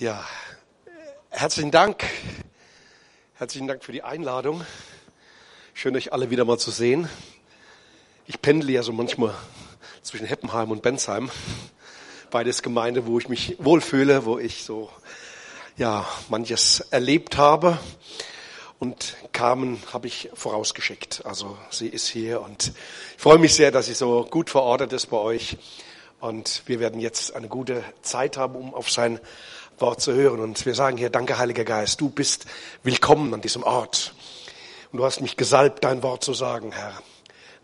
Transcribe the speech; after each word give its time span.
Ja, 0.00 0.24
herzlichen 1.28 1.70
Dank. 1.70 2.06
Herzlichen 3.34 3.68
Dank 3.68 3.84
für 3.84 3.92
die 3.92 4.02
Einladung. 4.02 4.64
Schön, 5.74 5.94
euch 5.94 6.14
alle 6.14 6.30
wieder 6.30 6.46
mal 6.46 6.56
zu 6.56 6.70
sehen. 6.70 7.06
Ich 8.26 8.40
pendle 8.40 8.72
ja 8.72 8.82
so 8.82 8.94
manchmal 8.94 9.34
zwischen 10.00 10.24
Heppenheim 10.26 10.70
und 10.70 10.80
Bensheim. 10.80 11.30
Beides 12.30 12.62
Gemeinde, 12.62 13.04
wo 13.04 13.18
ich 13.18 13.28
mich 13.28 13.56
wohlfühle, 13.58 14.24
wo 14.24 14.38
ich 14.38 14.64
so, 14.64 14.88
ja, 15.76 16.08
manches 16.30 16.80
erlebt 16.90 17.36
habe. 17.36 17.78
Und 18.78 19.18
Carmen 19.32 19.82
habe 19.92 20.06
ich 20.06 20.30
vorausgeschickt. 20.32 21.26
Also 21.26 21.58
sie 21.68 21.88
ist 21.88 22.08
hier 22.08 22.40
und 22.40 22.72
ich 23.16 23.22
freue 23.22 23.36
mich 23.36 23.52
sehr, 23.52 23.70
dass 23.70 23.84
sie 23.84 23.92
so 23.92 24.24
gut 24.24 24.48
verortet 24.48 24.94
ist 24.94 25.08
bei 25.10 25.18
euch. 25.18 25.58
Und 26.20 26.62
wir 26.64 26.80
werden 26.80 27.00
jetzt 27.00 27.34
eine 27.34 27.48
gute 27.48 27.84
Zeit 28.00 28.38
haben, 28.38 28.54
um 28.54 28.72
auf 28.74 28.90
sein 28.90 29.20
Wort 29.80 30.00
zu 30.00 30.12
hören. 30.12 30.40
Und 30.40 30.64
wir 30.66 30.74
sagen 30.74 30.96
hier, 30.96 31.10
danke 31.10 31.38
Heiliger 31.38 31.64
Geist, 31.64 32.00
du 32.00 32.10
bist 32.10 32.46
willkommen 32.82 33.32
an 33.34 33.40
diesem 33.40 33.62
Ort. 33.62 34.14
Und 34.92 34.98
du 34.98 35.04
hast 35.04 35.20
mich 35.20 35.36
gesalbt, 35.36 35.84
dein 35.84 36.02
Wort 36.02 36.24
zu 36.24 36.34
sagen, 36.34 36.72
Herr. 36.72 36.94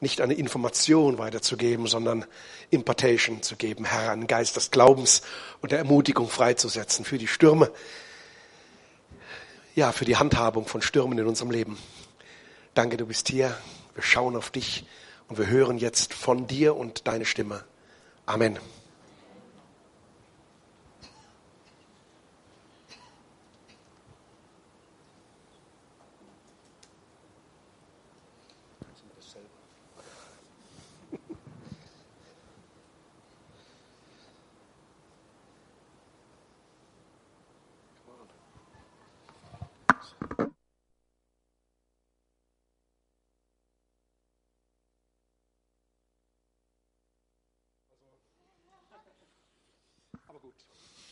Nicht 0.01 0.21
eine 0.21 0.35
Information 0.35 1.19
weiterzugeben, 1.19 1.87
sondern 1.87 2.27
Impartation 2.71 3.43
zu 3.43 3.57
geben, 3.57 3.87
Herr, 3.87 4.13
einen 4.13 4.27
Geist 4.27 4.57
des 4.57 4.71
Glaubens 4.71 5.23
und 5.63 5.73
der 5.73 5.79
Ermutigung 5.79 6.29
freizusetzen 6.29 7.05
für 7.05 7.17
die 7.17 7.27
Stürme, 7.27 7.71
ja, 9.75 9.93
für 9.93 10.05
die 10.05 10.17
Handhabung 10.17 10.67
von 10.67 10.83
Stürmen 10.83 11.19
in 11.19 11.27
unserem 11.27 11.51
Leben. 11.51 11.79
Danke, 12.75 12.99
du 12.99 13.07
bist 13.07 13.29
hier. 13.29 13.57
Wir 13.95 14.03
schauen 14.03 14.37
auf 14.37 14.51
dich 14.51 14.85
und 15.29 15.39
wir 15.39 15.47
hören 15.47 15.79
jetzt 15.79 16.13
von 16.13 16.47
dir 16.47 16.77
und 16.77 17.07
deine 17.07 17.25
Stimme. 17.25 17.65
Amen. 18.27 18.59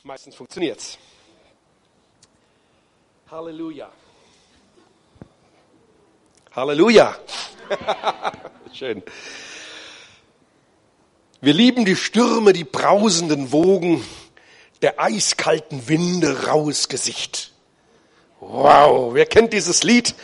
Meistens 0.03 0.35
funktioniert's. 0.35 0.99
Halleluja. 3.31 3.91
Halleluja. 6.55 7.17
Schön. 8.73 9.03
Wir 11.41 11.53
lieben 11.53 11.85
die 11.85 11.97
Stürme, 11.97 12.53
die 12.53 12.65
brausenden 12.65 13.51
Wogen, 13.51 14.05
der 14.83 15.01
eiskalten 15.01 15.89
Winde 15.89 16.47
raues 16.47 16.89
Gesicht. 16.89 17.53
Wow, 18.41 19.15
wer 19.15 19.27
kennt 19.27 19.53
dieses 19.53 19.83
Lied? 19.83 20.15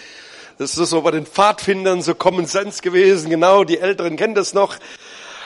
Das 0.58 0.77
ist 0.77 0.91
so 0.91 1.00
bei 1.00 1.11
den 1.11 1.24
Pfadfindern 1.24 2.02
so 2.02 2.14
Common 2.14 2.45
Sense 2.47 2.83
gewesen, 2.83 3.30
genau, 3.30 3.64
die 3.64 3.78
Älteren 3.78 4.17
kennen 4.17 4.34
das 4.34 4.52
noch. 4.52 4.77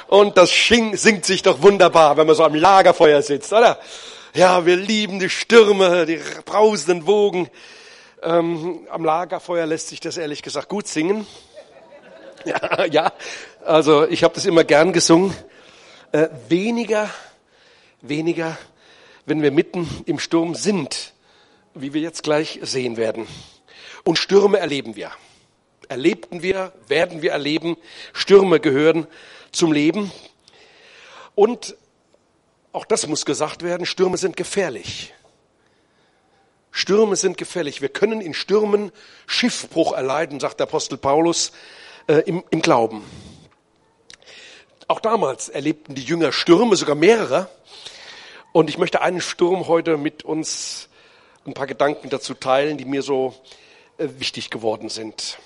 Und 0.06 0.36
das 0.36 0.50
singt 0.52 1.24
sich 1.24 1.42
doch 1.42 1.62
wunderbar, 1.62 2.16
wenn 2.16 2.26
man 2.26 2.36
so 2.36 2.44
am 2.44 2.54
Lagerfeuer 2.54 3.22
sitzt, 3.22 3.52
oder? 3.52 3.78
Ja, 4.34 4.66
wir 4.66 4.76
lieben 4.76 5.20
die 5.20 5.30
Stürme, 5.30 6.06
die 6.06 6.20
brausenden 6.44 7.06
Wogen. 7.06 7.48
Ähm, 8.22 8.80
am 8.90 9.04
Lagerfeuer 9.04 9.66
lässt 9.66 9.88
sich 9.88 10.00
das 10.00 10.16
ehrlich 10.16 10.42
gesagt 10.42 10.68
gut 10.68 10.86
singen. 10.88 11.26
Ja, 12.46 12.84
ja. 12.84 13.12
also 13.64 14.06
ich 14.06 14.22
habe 14.22 14.34
das 14.34 14.44
immer 14.44 14.64
gern 14.64 14.92
gesungen. 14.92 15.34
Äh, 16.12 16.28
weniger, 16.50 17.08
weniger, 18.02 18.58
wenn 19.24 19.40
wir 19.40 19.50
mitten 19.50 19.88
im 20.04 20.18
Sturm 20.18 20.54
sind, 20.54 21.14
wie 21.72 21.94
wir 21.94 22.02
jetzt 22.02 22.22
gleich 22.22 22.60
sehen 22.62 22.98
werden. 22.98 23.26
Und 24.04 24.18
Stürme 24.18 24.58
erleben 24.58 24.94
wir. 24.94 25.10
Erlebten 25.88 26.42
wir, 26.42 26.72
werden 26.86 27.22
wir 27.22 27.32
erleben. 27.32 27.78
Stürme 28.12 28.60
gehören 28.60 29.06
zum 29.54 29.72
Leben. 29.72 30.12
Und 31.34 31.76
auch 32.72 32.84
das 32.84 33.06
muss 33.06 33.24
gesagt 33.24 33.62
werden, 33.62 33.86
Stürme 33.86 34.16
sind 34.16 34.36
gefährlich. 34.36 35.14
Stürme 36.70 37.14
sind 37.14 37.38
gefährlich. 37.38 37.80
Wir 37.80 37.88
können 37.88 38.20
in 38.20 38.34
Stürmen 38.34 38.90
Schiffbruch 39.26 39.92
erleiden, 39.92 40.40
sagt 40.40 40.58
der 40.58 40.66
Apostel 40.66 40.98
Paulus 40.98 41.52
äh, 42.08 42.18
im, 42.26 42.42
im 42.50 42.62
Glauben. 42.62 43.04
Auch 44.88 45.00
damals 45.00 45.48
erlebten 45.48 45.94
die 45.94 46.02
Jünger 46.02 46.32
Stürme, 46.32 46.76
sogar 46.76 46.96
mehrere. 46.96 47.48
Und 48.52 48.68
ich 48.68 48.76
möchte 48.76 49.00
einen 49.02 49.20
Sturm 49.20 49.68
heute 49.68 49.96
mit 49.96 50.24
uns 50.24 50.88
ein 51.46 51.54
paar 51.54 51.66
Gedanken 51.66 52.10
dazu 52.10 52.34
teilen, 52.34 52.76
die 52.76 52.84
mir 52.84 53.02
so 53.02 53.34
äh, 53.98 54.08
wichtig 54.18 54.50
geworden 54.50 54.88
sind. 54.88 55.38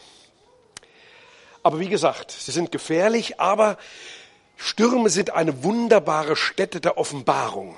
Aber 1.68 1.80
wie 1.80 1.90
gesagt, 1.90 2.30
sie 2.30 2.50
sind 2.50 2.72
gefährlich, 2.72 3.40
aber 3.40 3.76
Stürme 4.56 5.10
sind 5.10 5.34
eine 5.34 5.64
wunderbare 5.64 6.34
Stätte 6.34 6.80
der 6.80 6.96
Offenbarung. 6.96 7.76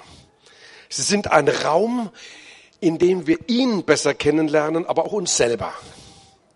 Sie 0.89 1.03
sind 1.03 1.33
ein 1.33 1.49
Raum, 1.49 2.11
in 2.79 2.99
dem 2.99 3.27
wir 3.27 3.39
ihn 3.49 3.83
besser 3.83 4.15
kennenlernen, 4.15 4.87
aber 4.87 5.07
auch 5.07 5.11
uns 5.11 5.37
selber, 5.37 5.75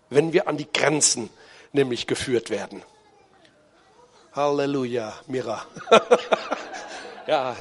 wenn 0.09 0.31
wir 0.31 0.47
an 0.47 0.55
die 0.55 0.71
Grenzen 0.71 1.29
nämlich 1.73 2.07
geführt 2.07 2.51
werden. 2.51 2.83
Halleluja, 4.31 5.13
Mira. 5.27 5.65
ja, 7.27 7.53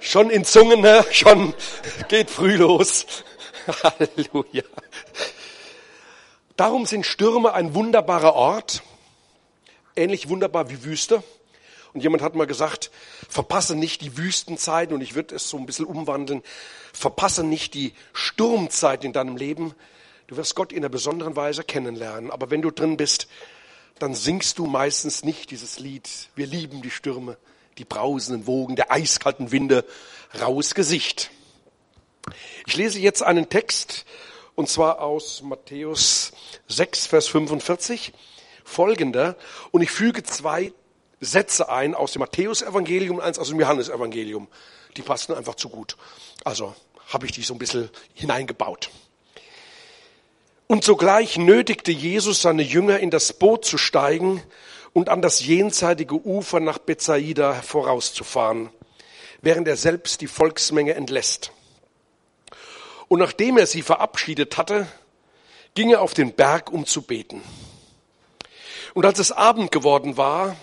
schon 0.00 0.28
in 0.28 0.44
Zungen, 0.44 0.80
ne? 0.80 1.04
schon 1.12 1.54
geht 2.08 2.30
früh 2.30 2.56
los. 2.56 3.06
Halleluja. 3.84 4.64
Darum 6.56 6.84
sind 6.84 7.06
Stürme 7.06 7.52
ein 7.52 7.76
wunderbarer 7.76 8.34
Ort, 8.34 8.82
ähnlich 9.96 10.28
wunderbar 10.28 10.70
wie 10.70 10.84
Wüste. 10.84 11.22
Und 11.92 12.02
jemand 12.02 12.22
hat 12.22 12.34
mal 12.34 12.46
gesagt, 12.46 12.90
verpasse 13.28 13.76
nicht 13.76 14.00
die 14.00 14.16
Wüstenzeit, 14.16 14.92
und 14.92 15.00
ich 15.00 15.14
würde 15.14 15.36
es 15.36 15.48
so 15.48 15.56
ein 15.56 15.66
bisschen 15.66 15.86
umwandeln, 15.86 16.42
verpasse 16.92 17.44
nicht 17.44 17.74
die 17.74 17.92
Sturmzeit 18.12 19.04
in 19.04 19.12
deinem 19.12 19.36
Leben. 19.36 19.74
Du 20.26 20.36
wirst 20.36 20.56
Gott 20.56 20.72
in 20.72 20.78
einer 20.78 20.88
besonderen 20.88 21.36
Weise 21.36 21.62
kennenlernen. 21.62 22.30
Aber 22.32 22.50
wenn 22.50 22.62
du 22.62 22.72
drin 22.72 22.96
bist, 22.96 23.28
dann 23.98 24.14
singst 24.14 24.58
du 24.58 24.66
meistens 24.66 25.22
nicht 25.22 25.52
dieses 25.52 25.78
Lied. 25.78 26.08
Wir 26.34 26.46
lieben 26.46 26.82
die 26.82 26.90
Stürme, 26.90 27.36
die 27.78 27.84
brausenden 27.84 28.46
Wogen, 28.48 28.74
der 28.74 28.90
eiskalten 28.90 29.52
Winde, 29.52 29.84
raues 30.40 30.74
Gesicht. 30.74 31.30
Ich 32.66 32.76
lese 32.76 32.98
jetzt 32.98 33.22
einen 33.22 33.48
Text, 33.48 34.04
und 34.56 34.68
zwar 34.68 35.00
aus 35.00 35.42
Matthäus 35.42 36.32
6, 36.68 37.06
Vers 37.06 37.28
45, 37.28 38.12
folgender, 38.64 39.36
und 39.70 39.82
ich 39.82 39.90
füge 39.90 40.22
zwei 40.22 40.72
Sätze 41.20 41.68
ein 41.68 41.94
aus 41.94 42.12
dem 42.12 42.20
Matthäusevangelium 42.20 43.16
und 43.16 43.22
eins 43.22 43.38
aus 43.38 43.48
dem 43.48 43.60
Johannesevangelium. 43.60 44.48
Die 44.96 45.02
passen 45.02 45.34
einfach 45.34 45.54
zu 45.54 45.68
gut. 45.68 45.96
Also 46.44 46.74
habe 47.08 47.26
ich 47.26 47.32
die 47.32 47.42
so 47.42 47.54
ein 47.54 47.58
bisschen 47.58 47.90
hineingebaut. 48.14 48.90
Und 50.66 50.84
sogleich 50.84 51.36
nötigte 51.36 51.92
Jesus 51.92 52.42
seine 52.42 52.62
Jünger 52.62 52.98
in 52.98 53.10
das 53.10 53.32
Boot 53.34 53.64
zu 53.64 53.76
steigen 53.76 54.42
und 54.92 55.08
an 55.08 55.20
das 55.20 55.44
jenseitige 55.44 56.14
Ufer 56.14 56.60
nach 56.60 56.78
Bethsaida 56.78 57.54
vorauszufahren, 57.54 58.70
während 59.42 59.68
er 59.68 59.76
selbst 59.76 60.20
die 60.20 60.26
Volksmenge 60.26 60.94
entlässt. 60.94 61.52
Und 63.08 63.18
nachdem 63.18 63.58
er 63.58 63.66
sie 63.66 63.82
verabschiedet 63.82 64.56
hatte, 64.56 64.86
ging 65.74 65.90
er 65.90 66.00
auf 66.00 66.14
den 66.14 66.32
Berg, 66.32 66.72
um 66.72 66.86
zu 66.86 67.02
beten. 67.02 67.42
Und 68.94 69.04
als 69.04 69.18
es 69.18 69.32
Abend 69.32 69.72
geworden 69.72 70.16
war, 70.16 70.56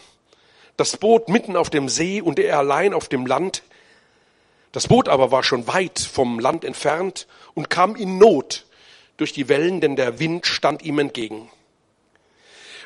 das 0.78 0.98
Boot 0.98 1.30
mitten 1.30 1.56
auf 1.56 1.70
dem 1.70 1.90
See 1.90 2.22
und 2.22 2.40
er 2.40 2.58
allein 2.58 2.94
auf 2.94 3.10
dem 3.10 3.26
Land. 3.26 3.62
Das 4.72 4.88
Boot 4.88 5.10
aber 5.10 5.32
war 5.32 5.44
schon 5.44 5.68
weit 5.68 6.00
vom 6.00 6.40
Land 6.40 6.64
entfernt 6.64 7.28
und 7.54 7.70
kam 7.70 7.96
in 7.96 8.18
Not 8.18 8.66
durch 9.18 9.34
die 9.34 9.50
Wellen, 9.50 9.82
denn 9.82 9.98
der 9.98 10.20
Wind 10.20 10.48
stand 10.48 10.82
ihm 10.82 10.98
entgegen. 10.98 11.52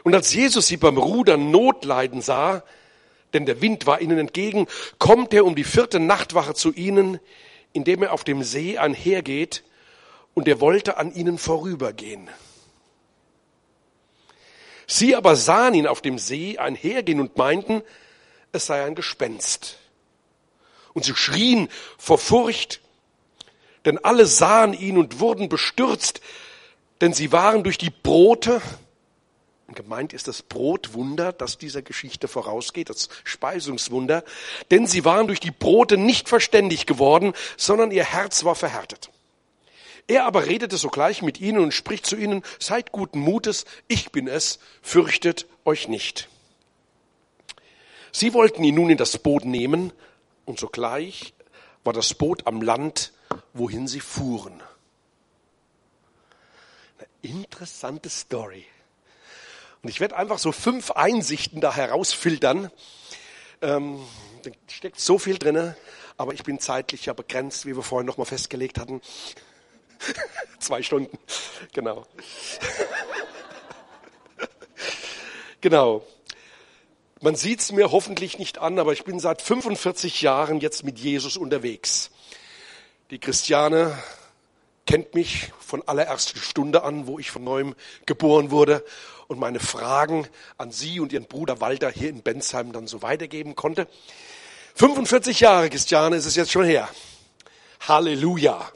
Und 0.04 0.16
als 0.16 0.34
Jesus 0.34 0.68
sie 0.68 0.78
beim 0.78 0.98
Rudern 0.98 1.52
Not 1.52 1.86
leiden 1.86 2.22
sah, 2.22 2.64
denn 3.34 3.46
der 3.46 3.62
Wind 3.62 3.86
war 3.86 4.02
ihnen 4.02 4.18
entgegen, 4.18 4.68
kommt 4.98 5.34
er 5.34 5.46
um 5.46 5.56
die 5.56 5.64
vierte 5.64 6.00
Nachtwache 6.00 6.56
zu 6.56 6.74
ihnen, 6.74 7.20
indem 7.72 8.02
er 8.04 8.14
auf 8.14 8.24
dem 8.24 8.44
See 8.44 8.78
einhergeht, 8.78 9.64
und 10.34 10.48
er 10.48 10.60
wollte 10.60 10.98
an 10.98 11.14
ihnen 11.14 11.38
vorübergehen. 11.38 12.30
Sie 14.88 15.16
aber 15.16 15.36
sahen 15.36 15.74
ihn 15.74 15.88
auf 15.88 16.02
dem 16.02 16.20
See 16.20 16.58
einhergehen 16.58 17.20
und 17.20 17.38
meinten, 17.38 17.82
es 18.52 18.68
sei 18.68 18.84
ein 18.84 18.96
Gespenst. 18.96 19.78
Und 20.94 21.06
sie 21.06 21.16
schrien 21.16 21.70
vor 21.98 22.18
Furcht. 22.18 22.82
Denn 23.86 24.04
alle 24.04 24.26
sahen 24.26 24.74
ihn 24.74 24.98
und 24.98 25.20
wurden 25.20 25.50
bestürzt, 25.50 26.22
denn 27.02 27.14
sie 27.14 27.32
waren 27.32 27.64
durch 27.64 27.78
die 27.78 27.92
Brote, 27.92 28.62
und 29.68 29.76
gemeint 29.76 30.14
ist 30.14 30.28
das 30.28 30.42
Brotwunder, 30.44 31.34
das 31.34 31.58
dieser 31.58 31.82
Geschichte 31.82 32.28
vorausgeht, 32.28 32.90
das 32.90 33.10
Speisungswunder, 33.24 34.24
denn 34.72 34.88
sie 34.88 35.06
waren 35.06 35.28
durch 35.28 35.40
die 35.40 35.52
Brote 35.52 35.98
nicht 35.98 36.30
verständig 36.30 36.86
geworden, 36.86 37.34
sondern 37.58 37.92
ihr 37.92 38.04
Herz 38.04 38.44
war 38.44 38.56
verhärtet. 38.56 39.10
Er 40.08 40.26
aber 40.26 40.46
redete 40.46 40.78
sogleich 40.78 41.22
mit 41.22 41.42
ihnen 41.42 41.60
und 41.60 41.74
spricht 41.74 42.06
zu 42.06 42.16
ihnen, 42.16 42.44
seid 42.60 42.92
guten 42.92 43.20
Mutes, 43.20 43.66
ich 43.88 44.12
bin 44.12 44.28
es, 44.28 44.60
fürchtet 44.82 45.48
euch 45.66 45.88
nicht. 45.88 46.30
Sie 48.12 48.34
wollten 48.34 48.64
ihn 48.64 48.76
nun 48.76 48.92
in 48.92 48.98
das 48.98 49.18
Boot 49.18 49.46
nehmen, 49.46 49.92
und 50.46 50.60
sogleich 50.60 51.34
war 51.84 51.94
das 51.94 52.14
Boot 52.14 52.46
am 52.46 52.62
Land, 52.62 53.14
wohin 53.54 53.88
sie 53.88 54.00
fuhren. 54.00 54.62
Eine 56.98 57.08
interessante 57.40 58.10
Story. 58.10 58.66
Und 59.82 59.90
ich 59.90 60.00
werde 60.00 60.16
einfach 60.18 60.40
so 60.40 60.52
fünf 60.52 60.92
Einsichten 60.92 61.62
da 61.62 61.76
herausfiltern. 61.76 62.72
Ähm, 63.62 64.00
da 64.44 64.52
steckt 64.68 65.00
so 65.00 65.18
viel 65.18 65.38
drin, 65.38 65.76
aber 66.18 66.34
ich 66.34 66.44
bin 66.44 66.60
zeitlich 66.60 67.06
ja 67.06 67.14
begrenzt, 67.14 67.66
wie 67.66 67.76
wir 67.76 67.84
vorhin 67.84 68.06
nochmal 68.06 68.26
festgelegt 68.26 68.80
hatten. 68.80 69.02
Zwei 70.60 70.82
Stunden, 70.82 71.18
genau. 71.74 72.06
genau. 75.62 76.06
Man 77.22 77.36
sieht 77.36 77.62
es 77.62 77.72
mir 77.72 77.92
hoffentlich 77.92 78.40
nicht 78.40 78.58
an, 78.60 78.78
aber 78.78 78.94
ich 78.94 79.04
bin 79.04 79.20
seit 79.20 79.42
45 79.42 80.22
Jahren 80.22 80.60
jetzt 80.60 80.84
mit 80.84 81.00
Jesus 81.00 81.38
unterwegs. 81.38 82.12
Die 83.10 83.20
Christiane 83.20 83.98
kennt 84.86 85.16
mich 85.16 85.52
von 85.60 85.82
allererster 85.88 86.40
Stunde 86.40 86.84
an, 86.84 87.08
wo 87.08 87.20
ich 87.20 87.32
von 87.32 87.44
neuem 87.44 87.76
geboren 88.06 88.52
wurde 88.52 88.84
und 89.28 89.40
meine 89.40 89.60
Fragen 89.60 90.28
an 90.58 90.72
sie 90.72 91.00
und 91.00 91.14
ihren 91.14 91.26
Bruder 91.26 91.62
Walter 91.62 91.90
hier 91.90 92.10
in 92.10 92.22
Bensheim 92.22 92.72
dann 92.72 92.88
so 92.88 93.02
weitergeben 93.02 93.56
konnte. 93.56 93.88
45 94.76 95.40
Jahre, 95.40 95.70
Christiane, 95.70 96.18
ist 96.18 96.26
es 96.26 96.36
jetzt 96.36 96.52
schon 96.52 96.66
her. 96.66 96.90
Halleluja. 97.88 98.72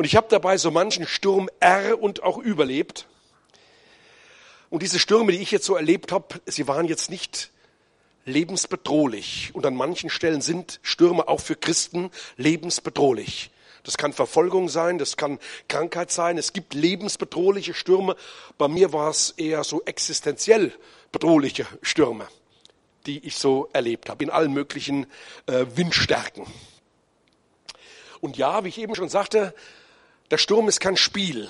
Und 0.00 0.06
ich 0.06 0.16
habe 0.16 0.28
dabei 0.30 0.56
so 0.56 0.70
manchen 0.70 1.06
Sturm 1.06 1.50
R 1.60 2.02
und 2.02 2.22
auch 2.22 2.38
überlebt. 2.38 3.06
Und 4.70 4.82
diese 4.82 4.98
Stürme, 4.98 5.30
die 5.30 5.42
ich 5.42 5.50
jetzt 5.50 5.66
so 5.66 5.76
erlebt 5.76 6.10
habe, 6.10 6.40
sie 6.46 6.66
waren 6.66 6.86
jetzt 6.88 7.10
nicht 7.10 7.50
lebensbedrohlich. 8.24 9.50
Und 9.52 9.66
an 9.66 9.74
manchen 9.74 10.08
Stellen 10.08 10.40
sind 10.40 10.80
Stürme 10.82 11.28
auch 11.28 11.40
für 11.40 11.54
Christen 11.54 12.10
lebensbedrohlich. 12.38 13.50
Das 13.82 13.98
kann 13.98 14.14
Verfolgung 14.14 14.70
sein, 14.70 14.96
das 14.96 15.18
kann 15.18 15.38
Krankheit 15.68 16.10
sein. 16.10 16.38
Es 16.38 16.54
gibt 16.54 16.72
lebensbedrohliche 16.72 17.74
Stürme. 17.74 18.16
Bei 18.56 18.68
mir 18.68 18.94
war 18.94 19.10
es 19.10 19.32
eher 19.32 19.64
so 19.64 19.82
existenziell 19.84 20.72
bedrohliche 21.12 21.66
Stürme, 21.82 22.26
die 23.04 23.18
ich 23.26 23.36
so 23.36 23.68
erlebt 23.74 24.08
habe, 24.08 24.24
in 24.24 24.30
allen 24.30 24.54
möglichen 24.54 25.04
äh, 25.44 25.66
Windstärken. 25.74 26.46
Und 28.22 28.38
ja, 28.38 28.64
wie 28.64 28.68
ich 28.68 28.78
eben 28.78 28.94
schon 28.94 29.10
sagte, 29.10 29.54
der 30.30 30.38
Sturm 30.38 30.68
ist 30.68 30.80
kein 30.80 30.96
Spiel, 30.96 31.48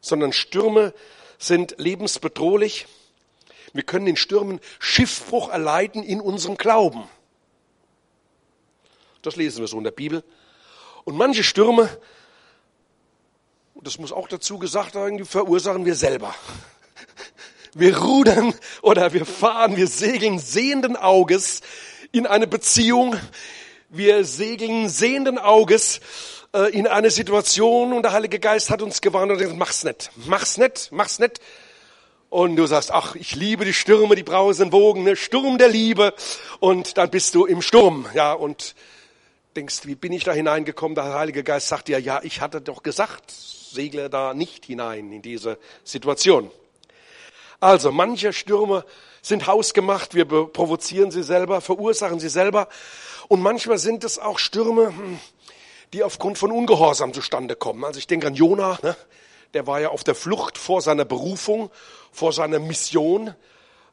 sondern 0.00 0.32
Stürme 0.32 0.94
sind 1.38 1.74
lebensbedrohlich. 1.78 2.86
Wir 3.72 3.82
können 3.82 4.06
in 4.06 4.16
Stürmen 4.16 4.60
Schiffbruch 4.78 5.50
erleiden 5.50 6.02
in 6.02 6.20
unserem 6.20 6.56
Glauben. 6.56 7.04
Das 9.22 9.36
lesen 9.36 9.60
wir 9.60 9.68
so 9.68 9.78
in 9.78 9.84
der 9.84 9.90
Bibel. 9.90 10.22
Und 11.04 11.16
manche 11.16 11.44
Stürme, 11.44 11.88
das 13.74 13.98
muss 13.98 14.12
auch 14.12 14.28
dazu 14.28 14.58
gesagt 14.58 14.94
werden, 14.94 15.18
die 15.18 15.24
verursachen 15.24 15.84
wir 15.84 15.94
selber. 15.94 16.34
Wir 17.74 17.98
rudern 17.98 18.54
oder 18.82 19.12
wir 19.12 19.26
fahren, 19.26 19.76
wir 19.76 19.88
segeln 19.88 20.38
sehenden 20.38 20.96
Auges 20.96 21.60
in 22.12 22.26
eine 22.26 22.46
Beziehung. 22.46 23.16
Wir 23.88 24.24
segeln 24.24 24.88
sehenden 24.88 25.38
Auges 25.38 26.00
in 26.72 26.86
eine 26.86 27.10
Situation 27.10 27.92
und 27.92 28.02
der 28.02 28.12
Heilige 28.12 28.38
Geist 28.38 28.70
hat 28.70 28.80
uns 28.80 29.00
gewarnt 29.00 29.32
und 29.32 29.38
gesagt, 29.38 29.58
mach's 29.58 29.82
nicht, 29.82 30.10
mach's 30.26 30.56
nicht, 30.56 30.92
mach's 30.92 31.18
nicht. 31.18 31.40
Und 32.30 32.56
du 32.56 32.66
sagst, 32.66 32.90
ach, 32.90 33.14
ich 33.14 33.34
liebe 33.34 33.64
die 33.64 33.74
Stürme, 33.74 34.14
die 34.16 34.22
brausen 34.22 34.72
Wogen, 34.72 35.04
ne? 35.04 35.16
Sturm 35.16 35.58
der 35.58 35.68
Liebe. 35.68 36.14
Und 36.60 36.96
dann 36.96 37.10
bist 37.10 37.34
du 37.34 37.44
im 37.44 37.62
Sturm, 37.62 38.06
ja, 38.14 38.32
und 38.32 38.74
denkst, 39.56 39.86
wie 39.86 39.94
bin 39.94 40.12
ich 40.12 40.24
da 40.24 40.32
hineingekommen? 40.32 40.94
Der 40.94 41.14
Heilige 41.14 41.44
Geist 41.44 41.68
sagt 41.68 41.88
dir, 41.88 41.98
ja, 42.00 42.20
ich 42.22 42.40
hatte 42.40 42.60
doch 42.60 42.82
gesagt, 42.82 43.30
segle 43.30 44.10
da 44.10 44.34
nicht 44.34 44.66
hinein 44.66 45.12
in 45.12 45.22
diese 45.22 45.58
Situation. 45.84 46.50
Also, 47.60 47.92
manche 47.92 48.32
Stürme 48.32 48.84
sind 49.22 49.46
hausgemacht, 49.46 50.14
wir 50.14 50.24
provozieren 50.26 51.10
sie 51.10 51.22
selber, 51.22 51.60
verursachen 51.60 52.20
sie 52.20 52.28
selber. 52.28 52.68
Und 53.28 53.40
manchmal 53.40 53.78
sind 53.78 54.04
es 54.04 54.18
auch 54.18 54.38
Stürme, 54.38 54.88
hm, 54.88 55.18
die 55.92 56.02
aufgrund 56.02 56.38
von 56.38 56.50
Ungehorsam 56.50 57.12
zustande 57.12 57.56
kommen. 57.56 57.84
Also 57.84 57.98
ich 57.98 58.06
denke 58.06 58.26
an 58.26 58.34
Jona, 58.34 58.78
ne? 58.82 58.96
der 59.54 59.66
war 59.66 59.80
ja 59.80 59.88
auf 59.88 60.04
der 60.04 60.14
Flucht 60.14 60.58
vor 60.58 60.82
seiner 60.82 61.04
Berufung, 61.04 61.70
vor 62.12 62.32
seiner 62.32 62.58
Mission. 62.58 63.34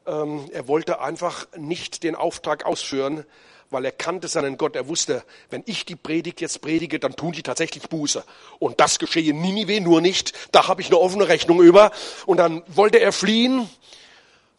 Ähm, 0.06 0.48
er 0.52 0.68
wollte 0.68 1.00
einfach 1.00 1.46
nicht 1.56 2.02
den 2.02 2.14
Auftrag 2.14 2.66
ausführen, 2.66 3.24
weil 3.70 3.84
er 3.84 3.92
kannte 3.92 4.28
seinen 4.28 4.58
Gott. 4.58 4.76
Er 4.76 4.88
wusste, 4.88 5.24
wenn 5.50 5.62
ich 5.66 5.86
die 5.86 5.96
Predigt 5.96 6.40
jetzt 6.40 6.60
predige, 6.60 6.98
dann 6.98 7.16
tun 7.16 7.32
die 7.32 7.42
tatsächlich 7.42 7.88
Buße. 7.88 8.24
Und 8.58 8.80
das 8.80 8.98
geschehe 8.98 9.30
in 9.30 9.40
Ninive 9.40 9.80
nur 9.80 10.00
nicht. 10.00 10.32
Da 10.52 10.68
habe 10.68 10.80
ich 10.82 10.88
eine 10.88 10.98
offene 10.98 11.28
Rechnung 11.28 11.62
über. 11.62 11.90
Und 12.26 12.36
dann 12.36 12.62
wollte 12.66 12.98
er 13.00 13.12
fliehen. 13.12 13.68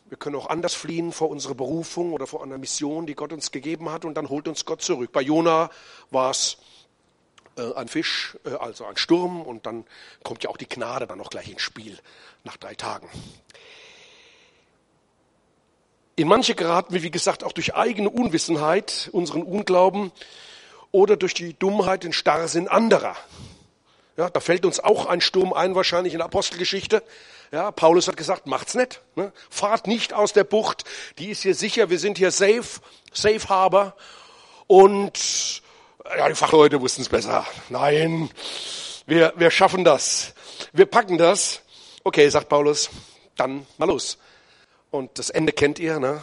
Wir 0.08 0.18
können 0.18 0.36
auch 0.36 0.48
anders 0.48 0.74
fliehen 0.74 1.12
vor 1.12 1.30
unserer 1.30 1.56
Berufung 1.56 2.14
oder 2.14 2.28
vor 2.28 2.44
einer 2.44 2.58
Mission, 2.58 3.06
die 3.06 3.16
Gott 3.16 3.34
uns 3.34 3.52
gegeben 3.52 3.92
hat. 3.92 4.06
Und 4.06 4.16
dann 4.16 4.30
holt 4.30 4.48
uns 4.48 4.66
Gott 4.66 4.82
zurück. 4.82 5.12
Bei 5.12 5.22
Jona 5.22 5.70
war 6.10 6.32
es 6.32 6.58
äh, 7.58 7.74
ein 7.76 7.88
Fisch, 7.88 8.38
äh, 8.46 8.56
also 8.56 8.86
ein 8.86 8.98
Sturm 8.98 9.42
und 9.42 9.66
dann 9.66 9.86
kommt 10.24 10.44
ja 10.44 10.50
auch 10.50 10.58
die 10.58 10.68
Gnade 10.68 11.08
dann 11.08 11.18
noch 11.18 11.30
gleich 11.30 11.50
ins 11.50 11.62
Spiel 11.62 11.98
nach 12.44 12.58
drei 12.58 12.76
Tagen. 12.76 13.10
In 16.16 16.28
manche 16.28 16.54
geraten 16.54 16.94
wir, 16.94 17.02
wie 17.02 17.12
gesagt, 17.12 17.44
auch 17.44 17.54
durch 17.54 17.74
eigene 17.74 18.10
Unwissenheit, 18.10 19.10
unseren 19.14 19.42
Unglauben 19.42 20.12
oder 20.92 21.18
durch 21.18 21.34
die 21.34 21.54
Dummheit, 21.56 22.04
den 22.04 22.14
Starrsinn 22.14 22.68
anderer. 22.68 23.16
Ja, 24.16 24.30
da 24.30 24.40
fällt 24.40 24.64
uns 24.64 24.80
auch 24.80 25.08
ein 25.08 25.22
Sturm 25.22 25.54
ein, 25.54 25.74
wahrscheinlich 25.74 26.14
in 26.14 26.20
der 26.20 26.26
Apostelgeschichte. 26.26 27.02
Ja, 27.52 27.72
Paulus 27.72 28.08
hat 28.08 28.18
gesagt, 28.18 28.46
macht's 28.46 28.76
nicht. 28.76 29.02
Ne? 29.16 29.32
Fahrt 29.50 29.88
nicht 29.88 30.14
aus 30.14 30.34
der 30.34 30.44
Bucht, 30.44 30.86
die 31.18 31.30
ist 31.30 31.42
hier 31.42 31.56
sicher, 31.56 31.90
wir 31.90 31.98
sind 31.98 32.20
hier 32.20 32.30
safe, 32.30 32.80
safe 33.12 33.50
harbor. 33.50 33.96
Und 34.68 35.63
ja, 36.18 36.28
die 36.28 36.36
Fachleute 36.36 36.82
wussten 36.82 37.02
es 37.02 37.10
besser. 37.10 37.46
Nein, 37.70 38.30
wir, 39.06 39.34
wir 39.36 39.52
schaffen 39.52 39.84
das. 39.84 40.34
Wir 40.72 40.86
packen 40.86 41.18
das. 41.18 41.62
Okay, 42.04 42.28
sagt 42.30 42.50
Paulus, 42.50 42.90
dann 43.36 43.66
mal 43.78 43.88
los. 43.88 44.18
Und 44.92 45.18
das 45.18 45.30
Ende 45.30 45.54
kennt 45.54 45.80
ihr, 45.80 46.00
ne? 46.00 46.22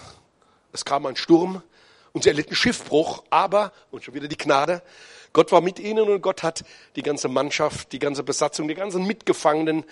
Es 0.72 0.84
kam 0.84 1.06
ein 1.06 1.16
Sturm 1.16 1.62
und 2.12 2.22
sie 2.22 2.28
erlitten 2.28 2.54
Schiffbruch, 2.54 3.24
aber, 3.30 3.72
und 3.90 4.04
schon 4.04 4.14
wieder 4.14 4.28
die 4.28 4.36
Gnade, 4.38 4.82
Gott 5.32 5.50
war 5.52 5.60
mit 5.60 5.78
ihnen 5.78 6.08
und 6.08 6.20
Gott 6.22 6.42
hat 6.42 6.64
die 6.96 7.02
ganze 7.02 7.28
Mannschaft, 7.28 7.92
die 7.92 7.98
ganze 7.98 8.22
Besatzung, 8.22 8.68
die 8.68 8.74
ganzen 8.74 9.06
Mitgefangenen 9.06 9.84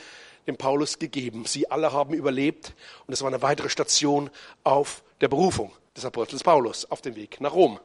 dem 0.47 0.57
Paulus 0.57 0.99
gegeben. 0.99 1.45
Sie 1.47 1.71
alle 1.71 1.93
haben 1.93 2.15
überlebt 2.15 2.75
und 3.07 3.13
es 3.13 3.21
war 3.23 3.29
eine 3.29 3.43
weitere 3.43 3.69
Station 3.69 4.31
auf 4.65 5.03
der 5.21 5.29
Berufung 5.29 5.73
des 5.97 6.05
Apostels 6.05 6.43
Paulus 6.43 6.91
auf 6.91 7.01
dem 7.01 7.17
Weg 7.17 7.41
nach 7.41 7.53
Rom 7.53 7.79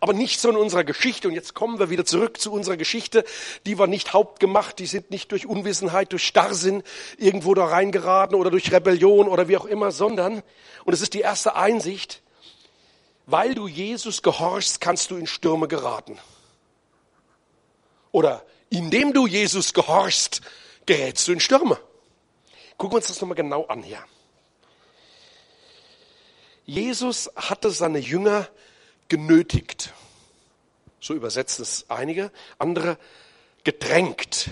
aber 0.00 0.12
nicht 0.12 0.40
so 0.40 0.50
in 0.50 0.56
unserer 0.56 0.84
Geschichte. 0.84 1.28
Und 1.28 1.34
jetzt 1.34 1.54
kommen 1.54 1.78
wir 1.78 1.90
wieder 1.90 2.04
zurück 2.04 2.40
zu 2.40 2.52
unserer 2.52 2.76
Geschichte. 2.76 3.24
Die 3.66 3.78
war 3.78 3.86
nicht 3.86 4.12
hauptgemacht, 4.12 4.78
die 4.78 4.86
sind 4.86 5.10
nicht 5.10 5.32
durch 5.32 5.46
Unwissenheit, 5.46 6.12
durch 6.12 6.26
Starrsinn 6.26 6.82
irgendwo 7.16 7.54
da 7.54 7.66
reingeraten 7.66 8.36
oder 8.36 8.50
durch 8.50 8.72
Rebellion 8.72 9.28
oder 9.28 9.48
wie 9.48 9.56
auch 9.56 9.66
immer, 9.66 9.92
sondern, 9.92 10.42
und 10.84 10.92
es 10.92 11.00
ist 11.00 11.14
die 11.14 11.20
erste 11.20 11.54
Einsicht, 11.54 12.22
weil 13.26 13.54
du 13.54 13.68
Jesus 13.68 14.22
gehorchst, 14.22 14.80
kannst 14.80 15.10
du 15.10 15.16
in 15.16 15.26
Stürme 15.26 15.68
geraten. 15.68 16.18
Oder 18.12 18.44
indem 18.70 19.12
du 19.12 19.26
Jesus 19.26 19.72
gehorchst, 19.72 20.40
gerätst 20.86 21.26
du 21.28 21.32
in 21.32 21.40
Stürme. 21.40 21.78
Gucken 22.76 22.92
wir 22.92 22.96
uns 22.96 23.08
das 23.08 23.20
nochmal 23.20 23.36
genau 23.36 23.66
an 23.66 23.82
hier. 23.82 24.04
Jesus 26.66 27.30
hatte 27.36 27.70
seine 27.70 27.98
Jünger 27.98 28.48
genötigt. 29.08 29.92
So 31.00 31.14
übersetzen 31.14 31.62
es 31.62 31.86
einige. 31.88 32.30
Andere 32.58 32.98
gedrängt. 33.62 34.50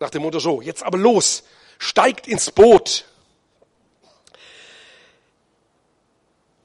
Nach 0.00 0.10
dem 0.10 0.22
Motto 0.22 0.38
so, 0.38 0.60
jetzt 0.60 0.82
aber 0.82 0.98
los, 0.98 1.42
steigt 1.78 2.28
ins 2.28 2.50
Boot. 2.50 3.04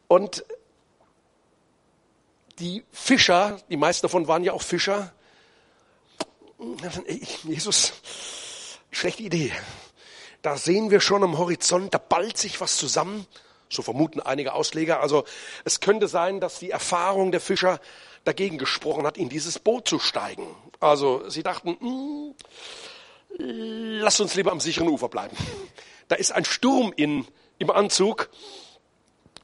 Und 0.08 0.46
die 2.60 2.84
Fischer, 2.92 3.60
die 3.70 3.78
meisten 3.78 4.04
davon 4.04 4.28
waren 4.28 4.44
ja 4.44 4.54
auch 4.54 4.62
Fischer, 4.62 5.12
Jesus, 7.44 7.94
schlechte 8.92 9.24
Idee. 9.24 9.52
Da 10.42 10.58
sehen 10.58 10.92
wir 10.92 11.02
schon 11.02 11.24
am 11.24 11.38
Horizont, 11.38 11.94
da 11.94 11.98
ballt 11.98 12.38
sich 12.38 12.62
was 12.62 12.78
zusammen. 12.78 13.26
So 13.74 13.82
vermuten 13.82 14.20
einige 14.20 14.54
Ausleger. 14.54 15.00
Also 15.02 15.24
es 15.66 15.80
könnte 15.80 16.08
sein, 16.08 16.40
dass 16.40 16.60
die 16.60 16.72
Erfahrung 16.72 17.32
der 17.32 17.42
Fischer 17.42 17.80
dagegen 18.24 18.58
gesprochen 18.58 19.06
hat, 19.06 19.18
in 19.18 19.30
dieses 19.30 19.60
Boot 19.60 19.88
zu 19.88 20.00
steigen. 20.00 20.48
Also 20.80 21.30
sie 21.30 21.44
dachten, 21.44 21.78
hm, 21.80 22.36
lass 23.38 24.20
uns 24.20 24.36
lieber 24.36 24.52
am 24.52 24.60
sicheren 24.60 24.88
Ufer 24.90 25.10
bleiben. 25.10 25.36
Da 26.10 26.18
ist 26.18 26.34
ein 26.34 26.44
Sturm 26.44 26.94
in, 26.96 27.26
im 27.60 27.72
Anzug 27.72 28.30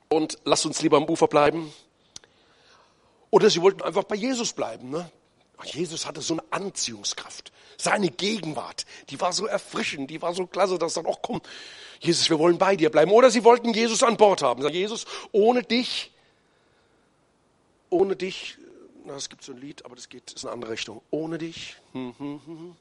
und 0.10 0.38
lass 0.44 0.66
uns 0.66 0.82
lieber 0.82 0.98
am 0.98 1.06
Ufer 1.06 1.28
bleiben. 1.28 1.74
Oder 3.32 3.50
sie 3.50 3.62
wollten 3.62 3.82
einfach 3.82 4.04
bei 4.04 4.16
Jesus 4.16 4.52
bleiben. 4.52 4.90
Ne? 4.90 5.10
Jesus 5.66 6.06
hatte 6.06 6.22
so 6.22 6.36
eine 6.36 6.44
Anziehungskraft. 6.52 7.52
Seine 7.78 8.10
Gegenwart, 8.10 8.86
die 9.10 9.20
war 9.22 9.32
so 9.34 9.46
erfrischend, 9.46 10.10
die 10.10 10.22
war 10.22 10.34
so 10.34 10.46
klasse, 10.48 10.78
dass 10.78 10.96
dann, 10.96 11.06
auch 11.06 11.22
komm, 11.22 11.42
Jesus, 12.00 12.30
wir 12.30 12.40
wollen 12.40 12.58
bei 12.58 12.76
dir 12.76 12.90
bleiben. 12.90 13.12
Oder 13.12 13.30
sie 13.30 13.44
wollten 13.44 13.74
Jesus 13.74 14.04
an 14.04 14.18
Bord 14.18 14.42
haben. 14.42 14.62
Sagen, 14.62 14.76
Jesus, 14.76 15.06
ohne 15.32 15.64
dich, 15.64 16.12
ohne 17.90 18.16
dich, 18.16 18.58
na, 19.06 19.16
es 19.16 19.30
gibt 19.30 19.44
so 19.44 19.54
ein 19.54 19.60
Lied, 19.60 19.86
aber 19.86 19.96
das 19.96 20.10
geht, 20.10 20.32
ist 20.32 20.46
eine 20.46 20.54
andere 20.54 20.72
Richtung. 20.72 21.02
Ohne 21.10 21.38
dich, 21.38 21.76
hm, 21.94 22.14
hm, 22.18 22.42
hm, 22.46 22.76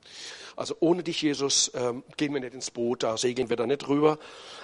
also 0.57 0.77
ohne 0.81 1.03
dich, 1.03 1.23
Jesus, 1.23 1.71
ähm, 1.75 2.03
gehen 2.17 2.35
wir 2.35 2.41
nicht 2.41 2.55
ins 2.55 2.71
Boot, 2.71 3.03
da 3.03 3.17
segeln 3.17 3.49
wir 3.49 3.57
da 3.57 3.67
nicht 3.67 3.89
rüber. 3.89 4.19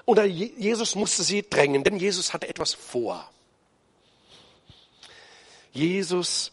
Und 0.04 0.23
Jesus 0.25 0.94
musste 0.94 1.23
sie 1.23 1.49
drängen, 1.49 1.83
denn 1.85 1.97
Jesus 1.97 2.33
hatte 2.33 2.49
etwas 2.49 2.75
vor. 2.75 3.28
Jesus 5.73 6.52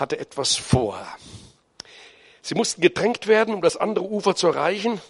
hatte 0.00 0.18
etwas 0.18 0.56
vor. 0.56 1.06
Sie 2.42 2.54
mussten 2.54 2.80
gedrängt 2.80 3.26
werden, 3.26 3.54
um 3.54 3.62
das 3.62 3.76
andere 3.76 4.04
Ufer 4.04 4.34
zu 4.34 4.48
erreichen. 4.48 5.00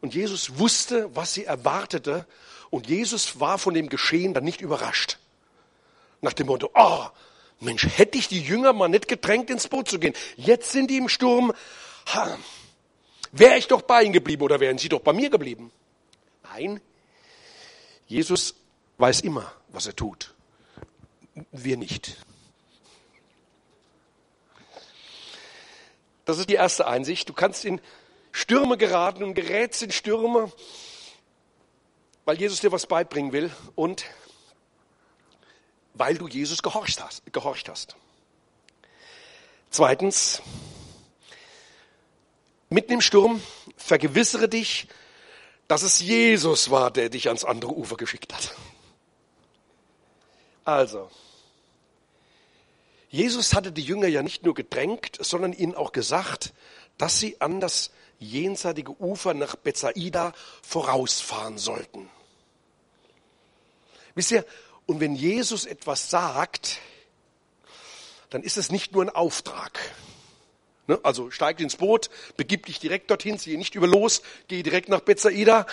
Und 0.00 0.14
Jesus 0.14 0.58
wusste, 0.58 1.14
was 1.14 1.34
sie 1.34 1.44
erwartete. 1.44 2.26
Und 2.70 2.88
Jesus 2.88 3.40
war 3.40 3.58
von 3.58 3.74
dem 3.74 3.88
Geschehen 3.88 4.34
dann 4.34 4.44
nicht 4.44 4.60
überrascht. 4.60 5.18
Nach 6.20 6.32
dem 6.32 6.46
Motto, 6.46 6.70
oh, 6.74 7.06
Mensch, 7.60 7.86
hätte 7.86 8.18
ich 8.18 8.28
die 8.28 8.40
Jünger 8.40 8.72
mal 8.72 8.88
nicht 8.88 9.08
gedrängt, 9.08 9.50
ins 9.50 9.68
Boot 9.68 9.88
zu 9.88 9.98
gehen. 9.98 10.14
Jetzt 10.36 10.72
sind 10.72 10.90
die 10.90 10.96
im 10.96 11.08
Sturm. 11.08 11.52
Ha, 12.06 12.38
wäre 13.32 13.56
ich 13.56 13.68
doch 13.68 13.82
bei 13.82 14.02
ihnen 14.02 14.12
geblieben 14.12 14.42
oder 14.42 14.60
wären 14.60 14.78
sie 14.78 14.88
doch 14.88 15.00
bei 15.00 15.12
mir 15.12 15.30
geblieben? 15.30 15.70
Nein, 16.44 16.80
Jesus 18.06 18.54
weiß 18.98 19.20
immer, 19.20 19.52
was 19.68 19.86
er 19.86 19.94
tut. 19.94 20.34
Wir 21.52 21.76
nicht. 21.76 22.16
Das 26.30 26.38
ist 26.38 26.48
die 26.48 26.54
erste 26.54 26.86
Einsicht. 26.86 27.28
Du 27.28 27.32
kannst 27.32 27.64
in 27.64 27.80
Stürme 28.30 28.78
geraten 28.78 29.24
und 29.24 29.34
gerätst 29.34 29.82
in 29.82 29.90
Stürme, 29.90 30.52
weil 32.24 32.38
Jesus 32.38 32.60
dir 32.60 32.70
was 32.70 32.86
beibringen 32.86 33.32
will 33.32 33.50
und 33.74 34.04
weil 35.92 36.16
du 36.16 36.28
Jesus 36.28 36.62
gehorcht 36.62 37.02
hast. 37.02 37.24
Gehorcht 37.32 37.68
hast. 37.68 37.96
Zweitens, 39.70 40.40
mitten 42.68 42.92
im 42.92 43.00
Sturm 43.00 43.42
vergewissere 43.76 44.48
dich, 44.48 44.86
dass 45.66 45.82
es 45.82 45.98
Jesus 45.98 46.70
war, 46.70 46.92
der 46.92 47.08
dich 47.08 47.26
ans 47.26 47.44
andere 47.44 47.72
Ufer 47.72 47.96
geschickt 47.96 48.32
hat. 48.32 48.54
Also, 50.64 51.10
Jesus 53.10 53.54
hatte 53.54 53.72
die 53.72 53.82
Jünger 53.82 54.06
ja 54.06 54.22
nicht 54.22 54.44
nur 54.44 54.54
gedrängt, 54.54 55.18
sondern 55.20 55.52
ihnen 55.52 55.74
auch 55.74 55.92
gesagt, 55.92 56.54
dass 56.96 57.18
sie 57.18 57.40
an 57.40 57.60
das 57.60 57.90
jenseitige 58.20 58.92
Ufer 59.00 59.34
nach 59.34 59.56
Bethsaida 59.56 60.32
vorausfahren 60.62 61.58
sollten. 61.58 62.08
Wisst 64.14 64.30
ihr, 64.30 64.44
und 64.86 65.00
wenn 65.00 65.16
Jesus 65.16 65.66
etwas 65.66 66.08
sagt, 66.10 66.78
dann 68.30 68.42
ist 68.42 68.56
es 68.56 68.70
nicht 68.70 68.92
nur 68.92 69.02
ein 69.02 69.10
Auftrag. 69.10 69.80
Ne? 70.86 71.00
Also 71.02 71.30
steig 71.32 71.58
ins 71.58 71.76
Boot, 71.76 72.10
begib 72.36 72.66
dich 72.66 72.78
direkt 72.78 73.10
dorthin, 73.10 73.38
ziehe 73.38 73.58
nicht 73.58 73.74
über 73.74 73.88
los, 73.88 74.22
geh 74.46 74.62
direkt 74.62 74.88
nach 74.88 75.00
Bethsaida. 75.00 75.66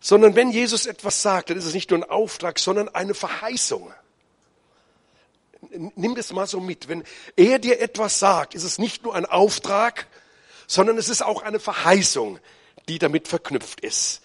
Sondern 0.00 0.34
wenn 0.34 0.50
Jesus 0.50 0.86
etwas 0.86 1.22
sagt, 1.22 1.48
dann 1.48 1.56
ist 1.56 1.66
es 1.66 1.74
nicht 1.74 1.90
nur 1.90 2.00
ein 2.00 2.10
Auftrag, 2.10 2.58
sondern 2.58 2.88
eine 2.90 3.14
Verheißung 3.14 3.92
nimm 5.96 6.14
das 6.14 6.32
mal 6.32 6.46
so 6.46 6.60
mit. 6.60 6.88
Wenn 6.88 7.04
er 7.36 7.58
dir 7.58 7.80
etwas 7.80 8.18
sagt, 8.18 8.54
ist 8.54 8.64
es 8.64 8.78
nicht 8.78 9.04
nur 9.04 9.14
ein 9.14 9.26
Auftrag, 9.26 10.06
sondern 10.66 10.98
es 10.98 11.08
ist 11.08 11.22
auch 11.22 11.42
eine 11.42 11.60
Verheißung, 11.60 12.38
die 12.88 12.98
damit 12.98 13.28
verknüpft 13.28 13.80
ist. 13.80 14.22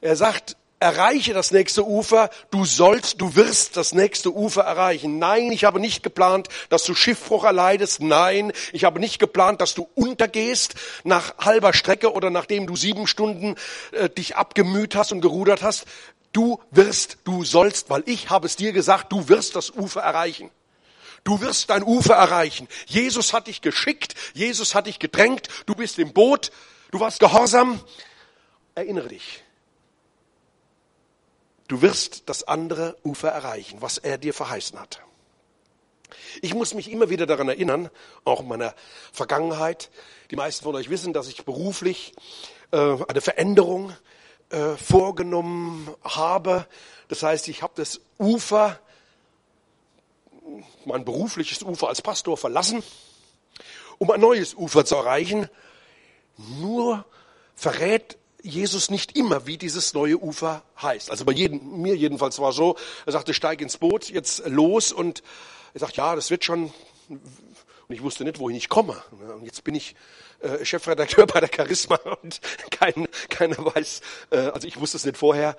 Er 0.00 0.16
sagt, 0.16 0.56
erreiche 0.80 1.34
das 1.34 1.50
nächste 1.50 1.84
Ufer, 1.84 2.30
du 2.50 2.64
sollst, 2.64 3.20
du 3.20 3.34
wirst 3.34 3.76
das 3.76 3.92
nächste 3.92 4.32
Ufer 4.32 4.62
erreichen. 4.62 5.18
Nein, 5.18 5.50
ich 5.50 5.64
habe 5.64 5.80
nicht 5.80 6.02
geplant, 6.02 6.48
dass 6.68 6.84
du 6.84 6.94
Schiffbruch 6.94 7.44
erleidest. 7.44 8.00
Nein, 8.00 8.52
ich 8.72 8.84
habe 8.84 9.00
nicht 9.00 9.18
geplant, 9.18 9.60
dass 9.60 9.74
du 9.74 9.88
untergehst 9.94 10.74
nach 11.04 11.36
halber 11.38 11.72
Strecke 11.72 12.12
oder 12.12 12.30
nachdem 12.30 12.66
du 12.66 12.76
sieben 12.76 13.06
Stunden 13.06 13.56
äh, 13.92 14.08
dich 14.08 14.36
abgemüht 14.36 14.94
hast 14.94 15.12
und 15.12 15.20
gerudert 15.20 15.62
hast. 15.62 15.86
Du 16.32 16.60
wirst, 16.70 17.18
du 17.24 17.44
sollst, 17.44 17.90
weil 17.90 18.02
ich 18.06 18.30
habe 18.30 18.46
es 18.46 18.56
dir 18.56 18.72
gesagt, 18.72 19.10
du 19.12 19.28
wirst 19.28 19.56
das 19.56 19.70
Ufer 19.70 20.02
erreichen. 20.02 20.50
Du 21.28 21.42
wirst 21.42 21.68
dein 21.68 21.84
Ufer 21.84 22.14
erreichen. 22.14 22.68
Jesus 22.86 23.34
hat 23.34 23.48
dich 23.48 23.60
geschickt, 23.60 24.14
Jesus 24.32 24.74
hat 24.74 24.86
dich 24.86 24.98
gedrängt, 24.98 25.48
du 25.66 25.74
bist 25.74 25.98
im 25.98 26.14
Boot, 26.14 26.50
du 26.90 27.00
warst 27.00 27.20
gehorsam. 27.20 27.82
Erinnere 28.74 29.08
dich. 29.08 29.44
Du 31.66 31.82
wirst 31.82 32.30
das 32.30 32.44
andere 32.44 32.96
Ufer 33.04 33.28
erreichen, 33.28 33.82
was 33.82 33.98
er 33.98 34.16
dir 34.16 34.32
verheißen 34.32 34.80
hat. 34.80 35.02
Ich 36.40 36.54
muss 36.54 36.72
mich 36.72 36.90
immer 36.90 37.10
wieder 37.10 37.26
daran 37.26 37.50
erinnern, 37.50 37.90
auch 38.24 38.40
in 38.40 38.48
meiner 38.48 38.74
Vergangenheit. 39.12 39.90
Die 40.30 40.36
meisten 40.36 40.64
von 40.64 40.76
euch 40.76 40.88
wissen, 40.88 41.12
dass 41.12 41.28
ich 41.28 41.44
beruflich 41.44 42.14
äh, 42.70 42.96
eine 43.06 43.20
Veränderung 43.20 43.92
äh, 44.48 44.76
vorgenommen 44.76 45.94
habe. 46.04 46.66
Das 47.08 47.22
heißt, 47.22 47.48
ich 47.48 47.60
habe 47.62 47.74
das 47.76 48.00
Ufer 48.18 48.80
mein 50.84 51.04
berufliches 51.04 51.62
Ufer 51.62 51.88
als 51.88 52.02
Pastor 52.02 52.36
verlassen, 52.36 52.82
um 53.98 54.10
ein 54.10 54.20
neues 54.20 54.54
Ufer 54.54 54.84
zu 54.84 54.96
erreichen. 54.96 55.48
Nur 56.36 57.04
verrät 57.54 58.16
Jesus 58.42 58.90
nicht 58.90 59.16
immer, 59.16 59.46
wie 59.46 59.58
dieses 59.58 59.94
neue 59.94 60.16
Ufer 60.18 60.62
heißt. 60.80 61.10
Also 61.10 61.24
bei 61.24 61.32
jedem, 61.32 61.82
mir 61.82 61.96
jedenfalls 61.96 62.38
war 62.38 62.52
so, 62.52 62.76
er 63.04 63.12
sagte, 63.12 63.34
steig 63.34 63.60
ins 63.60 63.78
Boot, 63.78 64.08
jetzt 64.08 64.46
los 64.46 64.92
und 64.92 65.22
er 65.74 65.80
sagt, 65.80 65.96
ja, 65.96 66.14
das 66.14 66.30
wird 66.30 66.44
schon. 66.44 66.72
Und 67.08 67.94
ich 67.94 68.02
wusste 68.02 68.24
nicht, 68.24 68.38
wohin 68.38 68.56
ich 68.56 68.68
komme. 68.68 69.02
Und 69.10 69.44
jetzt 69.44 69.64
bin 69.64 69.74
ich 69.74 69.96
äh, 70.40 70.64
Chefredakteur 70.64 71.26
bei 71.26 71.40
der 71.40 71.50
Charisma 71.54 71.96
und 72.22 72.40
kein, 72.70 73.08
keiner 73.28 73.56
weiß, 73.58 74.00
äh, 74.30 74.36
also 74.36 74.68
ich 74.68 74.78
wusste 74.78 74.98
es 74.98 75.04
nicht 75.04 75.16
vorher, 75.16 75.56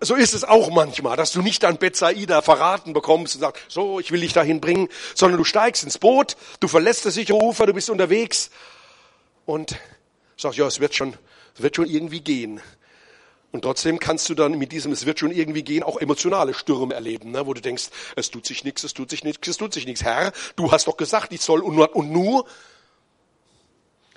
so 0.00 0.14
ist 0.14 0.34
es 0.34 0.44
auch 0.44 0.70
manchmal, 0.70 1.16
dass 1.16 1.32
du 1.32 1.42
nicht 1.42 1.64
an 1.64 1.78
Bethsaida 1.78 2.42
verraten 2.42 2.92
bekommst 2.92 3.34
und 3.36 3.40
sagst, 3.40 3.62
so, 3.68 4.00
ich 4.00 4.10
will 4.10 4.20
dich 4.20 4.32
dahin 4.32 4.60
bringen, 4.60 4.88
sondern 5.14 5.38
du 5.38 5.44
steigst 5.44 5.84
ins 5.84 5.98
Boot, 5.98 6.36
du 6.60 6.68
verlässt 6.68 7.06
das 7.06 7.14
sichere 7.14 7.42
Ufer, 7.42 7.66
du 7.66 7.74
bist 7.74 7.90
unterwegs 7.90 8.50
und 9.46 9.76
sagst, 10.36 10.58
ja, 10.58 10.66
es 10.66 10.80
wird 10.80 10.94
schon, 10.94 11.14
es 11.54 11.62
wird 11.62 11.76
schon 11.76 11.86
irgendwie 11.86 12.20
gehen. 12.20 12.60
Und 13.52 13.62
trotzdem 13.62 14.00
kannst 14.00 14.28
du 14.28 14.34
dann 14.34 14.58
mit 14.58 14.72
diesem, 14.72 14.90
es 14.90 15.06
wird 15.06 15.20
schon 15.20 15.30
irgendwie 15.30 15.62
gehen, 15.62 15.84
auch 15.84 15.98
emotionale 15.98 16.54
Stürme 16.54 16.92
erleben, 16.94 17.30
ne, 17.30 17.46
wo 17.46 17.54
du 17.54 17.60
denkst, 17.60 17.84
es 18.16 18.30
tut 18.30 18.46
sich 18.46 18.64
nichts, 18.64 18.82
es 18.82 18.94
tut 18.94 19.10
sich 19.10 19.22
nichts, 19.22 19.46
es 19.46 19.56
tut 19.56 19.72
sich 19.72 19.86
nichts. 19.86 20.02
Herr, 20.02 20.32
du 20.56 20.72
hast 20.72 20.88
doch 20.88 20.96
gesagt, 20.96 21.32
ich 21.32 21.40
soll 21.40 21.60
und, 21.60 21.78
und 21.78 22.10
nur. 22.10 22.46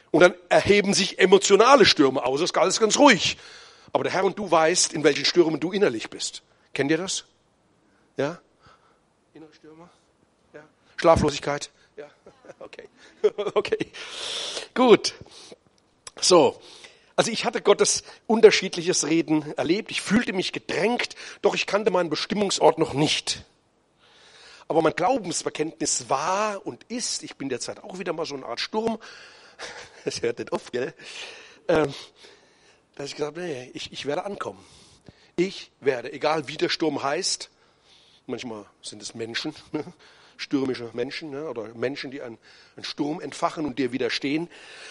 Und 0.09 0.21
dann 0.21 0.33
erheben 0.49 0.95
sich 0.95 1.19
emotionale 1.19 1.85
Stürme 1.85 2.25
aus, 2.25 2.39
es 2.39 2.49
ist 2.51 2.57
alles 2.57 2.79
ganz 2.79 2.97
ruhig. 2.97 3.37
Aber 3.93 4.03
der 4.03 4.13
Herr 4.13 4.23
und 4.23 4.37
du 4.37 4.49
weißt, 4.49 4.93
in 4.93 5.03
welchen 5.03 5.25
Stürmen 5.25 5.59
du 5.59 5.71
innerlich 5.71 6.09
bist. 6.09 6.43
Kennt 6.73 6.91
ihr 6.91 6.97
das? 6.97 7.25
Ja? 8.17 8.39
Innere 9.33 9.53
Stürme? 9.53 9.89
Ja? 10.53 10.63
Schlaflosigkeit? 10.97 11.71
Ja? 11.95 12.09
Okay. 12.59 12.89
Okay. 13.53 13.91
Gut. 14.73 15.13
So. 16.19 16.59
Also 17.15 17.31
ich 17.31 17.45
hatte 17.45 17.61
Gottes 17.61 18.03
unterschiedliches 18.27 19.07
Reden 19.07 19.53
erlebt. 19.57 19.89
Ich 19.89 20.01
fühlte 20.01 20.33
mich 20.33 20.53
gedrängt, 20.53 21.15
doch 21.41 21.55
ich 21.55 21.65
kannte 21.65 21.89
meinen 21.89 22.11
Bestimmungsort 22.11 22.77
noch 22.77 22.93
nicht. 22.93 23.43
Aber 24.67 24.81
mein 24.81 24.93
Glaubensbekenntnis 24.93 26.09
war 26.09 26.65
und 26.65 26.83
ist, 26.89 27.23
ich 27.23 27.35
bin 27.35 27.49
derzeit 27.49 27.83
auch 27.83 27.99
wieder 27.99 28.13
mal 28.13 28.25
so 28.25 28.35
eine 28.35 28.45
Art 28.45 28.59
Sturm, 28.59 28.99
das 30.05 30.21
hört 30.21 30.39
nicht 30.39 30.53
auf, 30.53 30.71
gell? 30.71 30.93
Ähm, 31.67 31.93
dass 32.97 33.07
ich 33.07 33.15
gesagt 33.15 33.37
habe, 33.37 33.47
nee, 33.47 33.71
ich, 33.73 33.93
ich 33.93 34.05
werde 34.05 34.25
ankommen. 34.25 34.63
Ich 35.35 35.71
werde, 35.79 36.11
egal 36.11 36.47
wie 36.47 36.57
der 36.57 36.69
Sturm 36.69 37.03
heißt, 37.03 37.49
Manchmal 38.29 38.65
sind 38.81 39.01
es 39.01 39.15
Menschen, 39.15 39.55
stürmische 40.37 40.89
Menschen 40.91 41.29
ne? 41.29 41.49
oder 41.49 41.73
Menschen, 41.75 42.11
die 42.11 42.21
einen, 42.21 42.37
einen 42.75 42.83
Sturm 42.83 43.21
entfachen 43.21 43.65
und 43.65 43.79
dir 43.79 43.93
widerstehen. 43.93 44.49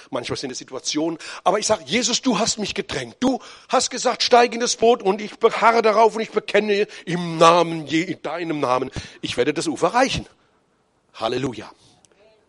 Manchmal 0.08 0.38
sind 0.38 0.50
es 0.52 0.58
Situationen. 0.58 1.18
Aber 1.44 1.58
ich 1.58 1.66
sage, 1.66 1.84
Jesus, 1.84 2.22
du 2.22 2.38
hast 2.38 2.58
mich 2.58 2.74
gedrängt. 2.74 3.16
Du 3.20 3.38
hast 3.68 3.90
gesagt, 3.90 4.22
steig 4.22 4.54
in 4.54 4.60
das 4.60 4.76
Boot 4.76 5.02
und 5.02 5.20
ich 5.20 5.38
beharre 5.38 5.82
darauf 5.82 6.16
und 6.16 6.22
ich 6.22 6.30
bekenne 6.30 6.88
im 7.04 7.36
Namen, 7.36 7.86
in 7.86 8.22
deinem 8.22 8.58
Namen, 8.58 8.90
ich 9.20 9.36
werde 9.36 9.52
das 9.52 9.66
Ufer 9.66 9.88
reichen. 9.88 10.26
Halleluja. 11.12 11.70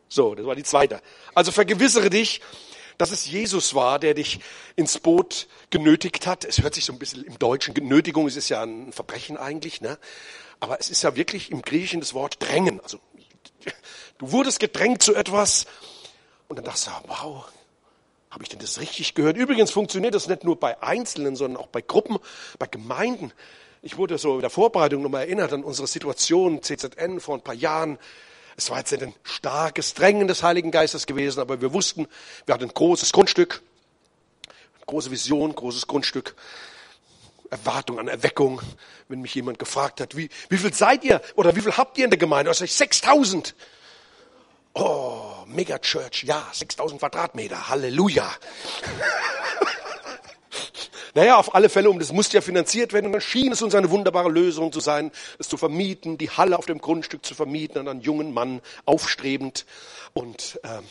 So, 0.08 0.36
das 0.36 0.46
war 0.46 0.56
die 0.56 0.64
zweite. 0.64 1.02
Also 1.36 1.52
vergewissere 1.52 2.10
dich, 2.10 2.40
dass 2.98 3.12
es 3.12 3.28
Jesus 3.28 3.76
war, 3.76 4.00
der 4.00 4.14
dich 4.14 4.40
ins 4.76 5.00
Boot 5.00 5.48
genötigt 5.70 6.26
hat. 6.28 6.46
Es 6.46 6.62
hört 6.62 6.74
sich 6.74 6.86
so 6.86 6.94
ein 6.94 7.00
bisschen 7.00 7.24
im 7.24 7.38
Deutschen, 7.40 7.74
Genötigung, 7.74 8.28
es 8.28 8.36
ist 8.36 8.50
ja 8.50 8.64
ein 8.64 8.92
Verbrechen 8.92 9.38
eigentlich, 9.38 9.82
ne? 9.82 9.98
Aber 10.60 10.80
es 10.80 10.90
ist 10.90 11.04
ja 11.04 11.16
wirklich 11.16 11.52
im 11.52 11.62
Griechischen 11.62 12.00
das 12.00 12.14
Wort 12.14 12.38
drängen. 12.40 12.80
Also, 12.82 13.00
du 14.18 14.32
wurdest 14.32 14.60
gedrängt 14.60 15.04
zu 15.04 15.14
etwas 15.14 15.68
und 16.48 16.58
dann 16.58 16.66
dachtest 16.66 16.88
du, 16.88 16.92
wow, 17.08 17.46
habe 18.30 18.44
ich 18.44 18.50
denn 18.50 18.60
das 18.60 18.80
richtig 18.80 19.14
gehört? 19.14 19.38
Übrigens 19.38 19.72
funktioniert 19.72 20.16
das 20.16 20.28
nicht 20.28 20.44
nur 20.44 20.60
bei 20.60 20.82
Einzelnen, 20.82 21.36
sondern 21.36 21.62
auch 21.62 21.68
bei 21.68 21.82
Gruppen, 21.82 22.18
bei 22.60 22.68
Gemeinden. 22.68 23.32
Ich 23.82 23.98
wurde 23.98 24.18
so 24.18 24.36
in 24.36 24.42
der 24.42 24.50
Vorbereitung 24.50 25.02
nochmal 25.02 25.24
erinnert 25.24 25.54
an 25.54 25.64
unsere 25.64 25.88
Situation 25.88 26.62
CZN 26.62 27.20
vor 27.20 27.36
ein 27.36 27.42
paar 27.42 27.56
Jahren. 27.56 27.98
Es 28.58 28.72
war 28.72 28.80
jetzt 28.80 28.92
nicht 28.92 29.04
ein 29.04 29.14
starkes 29.24 29.94
Drängen 29.94 30.28
des 30.28 30.42
Heiligen 30.42 30.72
Geistes 30.72 31.06
gewesen, 31.06 31.40
aber 31.40 31.62
wir 31.62 31.74
wussten, 31.74 32.08
wir 32.46 32.56
hatten 32.56 32.66
ein 32.66 32.74
großes 32.74 33.14
Grundstück, 33.14 33.62
große 34.88 35.12
Vision, 35.12 35.54
großes 35.54 35.86
Grundstück. 35.86 36.36
Erwartung 37.50 37.98
an 37.98 38.10
Erweckung, 38.10 38.62
wenn 39.08 39.22
mich 39.22 39.34
jemand 39.36 39.58
gefragt 39.58 40.02
hat, 40.02 40.18
wie, 40.18 40.28
wie 40.50 40.58
viel 40.58 40.74
seid 40.74 41.06
ihr 41.06 41.22
oder 41.36 41.56
wie 41.56 41.62
viel 41.62 41.78
habt 41.78 41.98
ihr 41.98 42.04
in 42.04 42.10
der 42.10 42.18
Gemeinde? 42.18 42.54
Sage 42.54 42.66
ich 42.66 42.74
6000. 42.74 43.56
Oh, 44.74 45.46
Megachurch, 45.46 46.24
ja, 46.24 46.46
6000 46.52 47.00
Quadratmeter, 47.00 47.70
Halleluja. 47.70 48.30
Naja, 51.18 51.38
auf 51.38 51.56
alle 51.56 51.68
Fälle, 51.68 51.90
und 51.90 51.98
das 51.98 52.14
musste 52.14 52.38
ja 52.38 52.42
finanziert 52.42 52.94
werden, 52.94 53.08
und 53.08 53.14
dann 53.14 53.22
schien 53.22 53.52
es 53.52 53.64
uns 53.64 53.74
eine 53.74 53.90
wunderbare 53.90 54.30
Lösung 54.30 54.72
zu 54.72 54.80
sein, 54.80 55.12
es 55.40 55.50
zu 55.50 55.58
vermieten, 55.58 56.20
die 56.20 56.30
Halle 56.30 56.56
auf 56.56 56.68
dem 56.68 56.78
Grundstück 56.78 57.26
zu 57.26 57.34
vermieten 57.34 57.80
an 57.80 57.88
einen 57.88 58.02
jungen 58.02 58.36
Mann, 58.36 58.62
aufstrebend. 58.86 59.66
Und 60.14 60.60
ähm, 60.64 60.84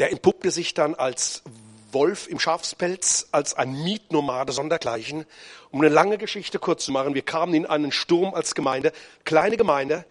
der 0.00 0.10
entpuppte 0.10 0.50
sich 0.50 0.74
dann 0.74 0.96
als 0.96 1.44
Wolf 1.92 2.26
im 2.26 2.40
Schafspelz 2.40 3.28
als 3.30 3.54
ein 3.54 3.84
Mietnomade 3.84 4.50
sondergleichen. 4.50 5.24
Um 5.70 5.80
eine 5.80 5.88
lange 5.88 6.18
Geschichte 6.18 6.58
kurz 6.58 6.84
zu 6.84 6.90
machen, 6.90 7.14
wir 7.14 7.22
kamen 7.22 7.54
in 7.54 7.66
einen 7.66 7.92
Sturm 7.92 8.34
als 8.34 8.56
Gemeinde, 8.56 8.90
kleine 9.24 9.56
Gemeinde, 9.56 10.04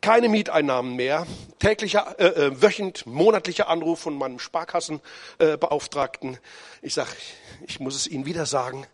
keine 0.00 0.28
Mieteinnahmen 0.28 0.94
mehr, 0.94 1.26
täglicher, 1.58 2.14
äh, 2.20 2.26
äh, 2.26 2.62
wöchend, 2.62 3.04
monatlicher 3.06 3.68
Anruf 3.68 3.98
von 3.98 4.16
meinem 4.16 4.38
Sparkassenbeauftragten. 4.38 6.34
Äh, 6.34 6.38
ich 6.82 6.94
sage, 6.94 7.10
ich 7.66 7.80
muss 7.80 7.94
es 7.94 8.06
Ihnen 8.06 8.26
wieder 8.26 8.46
sagen, 8.46 8.86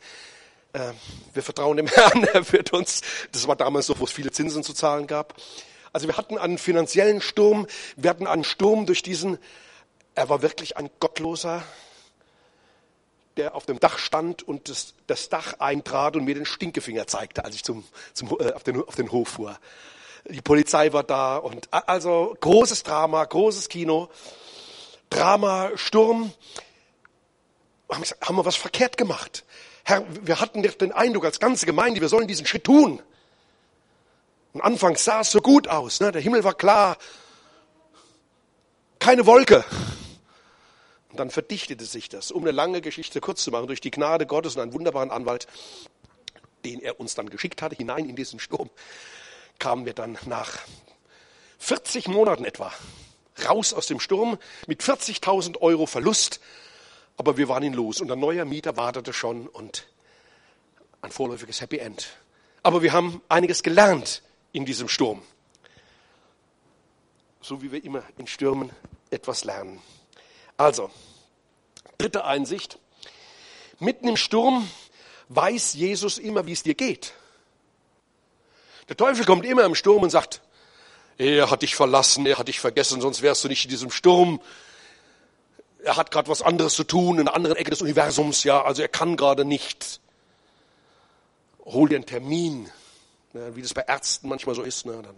äh, 0.72 0.92
wir 1.34 1.42
vertrauen 1.42 1.76
dem 1.76 1.86
Herrn, 1.88 2.24
er 2.24 2.50
wird 2.52 2.72
uns, 2.72 3.02
das 3.32 3.46
war 3.46 3.56
damals 3.56 3.86
so, 3.86 3.98
wo 3.98 4.04
es 4.04 4.12
viele 4.12 4.30
Zinsen 4.30 4.62
zu 4.62 4.72
zahlen 4.72 5.06
gab. 5.06 5.34
Also 5.92 6.08
wir 6.08 6.16
hatten 6.16 6.38
einen 6.38 6.58
finanziellen 6.58 7.20
Sturm, 7.20 7.66
wir 7.96 8.10
hatten 8.10 8.26
einen 8.26 8.44
Sturm 8.44 8.86
durch 8.86 9.02
diesen, 9.02 9.38
er 10.14 10.28
war 10.28 10.42
wirklich 10.42 10.76
ein 10.76 10.90
gottloser, 11.00 11.62
der 13.36 13.54
auf 13.54 13.66
dem 13.66 13.80
Dach 13.80 13.98
stand 13.98 14.42
und 14.42 14.68
das, 14.68 14.94
das 15.06 15.28
Dach 15.28 15.54
eintrat 15.58 16.16
und 16.16 16.24
mir 16.24 16.34
den 16.34 16.46
Stinkefinger 16.46 17.06
zeigte, 17.06 17.44
als 17.44 17.54
ich 17.54 17.64
zum, 17.64 17.84
zum, 18.12 18.28
äh, 18.40 18.52
auf, 18.52 18.62
den, 18.62 18.82
auf 18.82 18.94
den 18.94 19.12
Hof 19.12 19.28
fuhr. 19.28 19.58
Die 20.28 20.40
Polizei 20.40 20.92
war 20.92 21.02
da 21.02 21.36
und 21.36 21.68
also 21.72 22.36
großes 22.40 22.84
Drama, 22.84 23.24
großes 23.24 23.68
Kino, 23.68 24.08
Drama, 25.10 25.72
Sturm. 25.74 26.32
Haben, 27.92 28.02
gesagt, 28.02 28.26
haben 28.26 28.36
wir 28.36 28.44
was 28.44 28.56
verkehrt 28.56 28.96
gemacht? 28.96 29.44
Herr, 29.84 30.04
wir 30.24 30.40
hatten 30.40 30.62
den 30.62 30.92
Eindruck 30.92 31.24
als 31.24 31.40
ganze 31.40 31.66
Gemeinde, 31.66 32.00
wir 32.00 32.08
sollen 32.08 32.28
diesen 32.28 32.46
Schritt 32.46 32.64
tun. 32.64 33.02
Und 34.52 34.60
anfangs 34.60 35.04
sah 35.04 35.20
es 35.20 35.30
so 35.30 35.40
gut 35.40 35.68
aus, 35.68 36.00
ne? 36.00 36.12
der 36.12 36.20
Himmel 36.20 36.44
war 36.44 36.54
klar, 36.54 36.98
keine 38.98 39.26
Wolke. 39.26 39.64
Und 41.10 41.18
dann 41.18 41.30
verdichtete 41.30 41.84
sich 41.84 42.08
das, 42.08 42.30
um 42.30 42.42
eine 42.42 42.52
lange 42.52 42.80
Geschichte 42.80 43.20
kurz 43.20 43.44
zu 43.44 43.50
machen, 43.50 43.66
durch 43.66 43.80
die 43.80 43.90
Gnade 43.90 44.26
Gottes 44.26 44.56
und 44.56 44.62
einen 44.62 44.72
wunderbaren 44.72 45.10
Anwalt, 45.10 45.46
den 46.64 46.80
er 46.80 47.00
uns 47.00 47.14
dann 47.14 47.28
geschickt 47.28 47.60
hatte, 47.60 47.76
hinein 47.76 48.08
in 48.08 48.16
diesen 48.16 48.40
Sturm, 48.40 48.70
kamen 49.58 49.84
wir 49.84 49.94
dann 49.94 50.18
nach 50.26 50.58
40 51.58 52.08
Monaten 52.08 52.44
etwa 52.44 52.72
raus 53.46 53.72
aus 53.74 53.86
dem 53.86 54.00
Sturm 54.00 54.38
mit 54.66 54.82
40.000 54.82 55.58
Euro 55.60 55.86
Verlust. 55.86 56.40
Aber 57.22 57.36
wir 57.36 57.48
waren 57.48 57.62
ihn 57.62 57.72
los 57.72 58.00
und 58.00 58.10
ein 58.10 58.18
neuer 58.18 58.44
Mieter 58.44 58.76
wartete 58.76 59.12
schon 59.12 59.46
und 59.46 59.86
ein 61.02 61.12
vorläufiges 61.12 61.60
Happy 61.60 61.78
End. 61.78 62.08
Aber 62.64 62.82
wir 62.82 62.92
haben 62.92 63.22
einiges 63.28 63.62
gelernt 63.62 64.22
in 64.50 64.66
diesem 64.66 64.88
Sturm. 64.88 65.22
So 67.40 67.62
wie 67.62 67.70
wir 67.70 67.84
immer 67.84 68.02
in 68.18 68.26
Stürmen 68.26 68.70
etwas 69.10 69.44
lernen. 69.44 69.80
Also, 70.56 70.90
dritte 71.96 72.24
Einsicht. 72.24 72.80
Mitten 73.78 74.08
im 74.08 74.16
Sturm 74.16 74.68
weiß 75.28 75.74
Jesus 75.74 76.18
immer, 76.18 76.44
wie 76.46 76.52
es 76.54 76.64
dir 76.64 76.74
geht. 76.74 77.12
Der 78.88 78.96
Teufel 78.96 79.24
kommt 79.24 79.46
immer 79.46 79.62
im 79.62 79.76
Sturm 79.76 80.02
und 80.02 80.10
sagt, 80.10 80.42
er 81.18 81.52
hat 81.52 81.62
dich 81.62 81.76
verlassen, 81.76 82.26
er 82.26 82.38
hat 82.38 82.48
dich 82.48 82.58
vergessen, 82.58 83.00
sonst 83.00 83.22
wärst 83.22 83.44
du 83.44 83.48
nicht 83.48 83.62
in 83.62 83.70
diesem 83.70 83.92
Sturm. 83.92 84.40
Er 85.84 85.96
hat 85.96 86.10
gerade 86.10 86.28
was 86.28 86.42
anderes 86.42 86.74
zu 86.74 86.84
tun, 86.84 87.18
in 87.18 87.28
einer 87.28 87.34
anderen 87.34 87.56
Ecke 87.56 87.70
des 87.70 87.82
Universums, 87.82 88.44
ja, 88.44 88.62
also 88.62 88.82
er 88.82 88.88
kann 88.88 89.16
gerade 89.16 89.44
nicht. 89.44 90.00
Hol 91.64 91.88
dir 91.88 91.96
einen 91.96 92.06
Termin, 92.06 92.70
ne, 93.32 93.54
wie 93.56 93.62
das 93.62 93.74
bei 93.74 93.82
Ärzten 93.82 94.28
manchmal 94.28 94.54
so 94.54 94.62
ist. 94.62 94.86
Ne, 94.86 95.00
dann, 95.02 95.16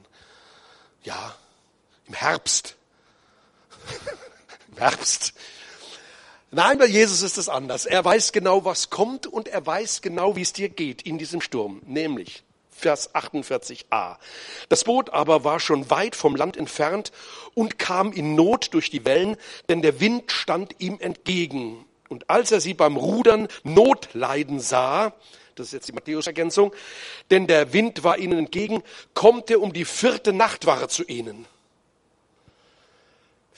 ja, 1.02 1.34
im 2.06 2.14
Herbst. 2.14 2.76
Herbst. 4.76 5.34
Nein, 6.50 6.78
bei 6.78 6.86
Jesus 6.86 7.22
ist 7.22 7.36
es 7.36 7.48
anders. 7.48 7.84
Er 7.84 8.04
weiß 8.04 8.30
genau, 8.30 8.64
was 8.64 8.88
kommt 8.88 9.26
und 9.26 9.48
er 9.48 9.66
weiß 9.66 10.02
genau, 10.02 10.36
wie 10.36 10.42
es 10.42 10.52
dir 10.52 10.68
geht 10.68 11.02
in 11.02 11.18
diesem 11.18 11.40
Sturm. 11.40 11.82
Nämlich 11.84 12.43
Vers 12.76 13.14
48a. 13.14 14.16
Das 14.68 14.84
Boot 14.84 15.10
aber 15.10 15.44
war 15.44 15.60
schon 15.60 15.90
weit 15.90 16.16
vom 16.16 16.36
Land 16.36 16.56
entfernt 16.56 17.12
und 17.54 17.78
kam 17.78 18.12
in 18.12 18.34
Not 18.34 18.74
durch 18.74 18.90
die 18.90 19.04
Wellen, 19.04 19.36
denn 19.68 19.82
der 19.82 20.00
Wind 20.00 20.30
stand 20.32 20.74
ihm 20.80 20.98
entgegen. 21.00 21.84
Und 22.08 22.28
als 22.28 22.52
er 22.52 22.60
sie 22.60 22.74
beim 22.74 22.96
Rudern 22.96 23.48
Not 23.62 24.08
leiden 24.12 24.60
sah, 24.60 25.14
das 25.54 25.68
ist 25.68 25.72
jetzt 25.72 25.88
die 25.88 25.92
Matthäus-Ergänzung, 25.92 26.74
denn 27.30 27.46
der 27.46 27.72
Wind 27.72 28.02
war 28.02 28.18
ihnen 28.18 28.38
entgegen, 28.38 28.82
kommt 29.14 29.50
er 29.50 29.60
um 29.60 29.72
die 29.72 29.84
vierte 29.84 30.32
Nachtwache 30.32 30.88
zu 30.88 31.04
ihnen 31.04 31.46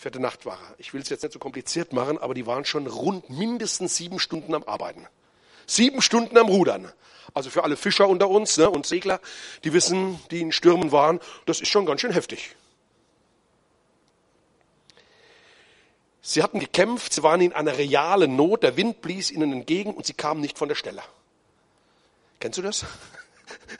vierte 0.06 0.20
Nachtwache. 0.20 0.74
Ich 0.78 0.94
will 0.94 1.00
es 1.00 1.08
jetzt 1.08 1.24
nicht 1.24 1.32
so 1.32 1.40
kompliziert 1.40 1.92
machen, 1.92 2.16
aber 2.16 2.32
die 2.32 2.46
waren 2.46 2.64
schon 2.64 2.86
rund 2.86 3.28
mindestens 3.28 3.96
sieben 3.96 4.20
Stunden 4.20 4.54
am 4.54 4.62
Arbeiten. 4.62 5.04
Sieben 5.66 6.02
Stunden 6.02 6.36
am 6.38 6.48
Rudern. 6.48 6.92
Also 7.34 7.50
für 7.50 7.64
alle 7.64 7.76
Fischer 7.76 8.08
unter 8.08 8.30
uns 8.30 8.56
ne, 8.56 8.70
und 8.70 8.86
Segler, 8.86 9.20
die 9.62 9.72
wissen, 9.72 10.18
die 10.30 10.40
in 10.40 10.52
Stürmen 10.52 10.90
waren, 10.90 11.20
das 11.44 11.60
ist 11.60 11.68
schon 11.68 11.84
ganz 11.84 12.00
schön 12.00 12.12
heftig. 12.12 12.56
Sie 16.22 16.42
hatten 16.42 16.58
gekämpft, 16.58 17.12
sie 17.12 17.22
waren 17.22 17.40
in 17.40 17.52
einer 17.52 17.78
realen 17.78 18.34
Not, 18.34 18.62
der 18.62 18.76
Wind 18.76 19.00
blies 19.00 19.30
ihnen 19.30 19.52
entgegen 19.52 19.94
und 19.94 20.06
sie 20.06 20.14
kamen 20.14 20.40
nicht 20.40 20.58
von 20.58 20.68
der 20.68 20.74
Stelle. 20.74 21.02
Kennst 22.40 22.58
du 22.58 22.62
das? 22.62 22.84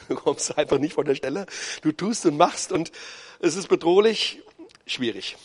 Du 0.08 0.14
kommst 0.14 0.56
einfach 0.56 0.78
nicht 0.78 0.94
von 0.94 1.04
der 1.04 1.16
Stelle. 1.16 1.46
Du 1.82 1.90
tust 1.90 2.24
und 2.24 2.36
machst 2.36 2.70
und 2.70 2.92
es 3.40 3.56
ist 3.56 3.66
bedrohlich, 3.66 4.40
schwierig. 4.86 5.36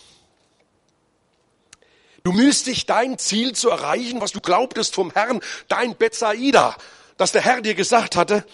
Du 2.23 2.31
mühst 2.31 2.67
dich, 2.67 2.86
dein 2.86 3.17
Ziel 3.17 3.53
zu 3.53 3.69
erreichen, 3.69 4.21
was 4.21 4.31
du 4.31 4.41
glaubtest 4.41 4.93
vom 4.93 5.12
Herrn, 5.12 5.41
dein 5.67 5.95
Bethsaida, 5.95 6.75
dass 7.17 7.31
der 7.31 7.41
Herr 7.41 7.62
dir 7.62 7.73
gesagt 7.73 8.15
hatte, 8.15 8.45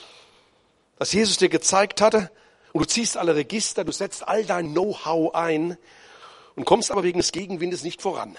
dass 1.00 1.12
Jesus 1.12 1.38
dir 1.38 1.50
gezeigt 1.50 2.02
hatte, 2.02 2.32
und 2.74 2.82
du 2.82 2.88
ziehst 2.88 3.18
alle 3.18 3.36
Register, 3.36 3.84
du 3.84 3.92
setzt 3.92 4.28
all 4.28 4.46
dein 4.46 4.72
Know-how 4.72 5.34
ein 5.34 5.78
und 6.56 6.66
kommst 6.66 6.92
aber 6.92 7.04
wegen 7.04 7.18
des 7.18 7.32
Gegenwindes 7.32 7.84
nicht 7.84 8.02
voran. 8.02 8.38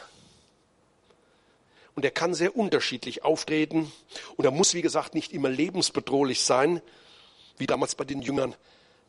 Und 1.94 2.04
er 2.04 2.12
kann 2.12 2.34
sehr 2.34 2.56
unterschiedlich 2.56 3.24
auftreten 3.24 3.90
und 4.36 4.44
er 4.44 4.52
muss, 4.52 4.74
wie 4.74 4.82
gesagt, 4.82 5.14
nicht 5.14 5.32
immer 5.32 5.48
lebensbedrohlich 5.48 6.42
sein, 6.42 6.80
wie 7.56 7.66
damals 7.66 7.96
bei 7.96 8.04
den 8.04 8.22
Jüngern. 8.22 8.54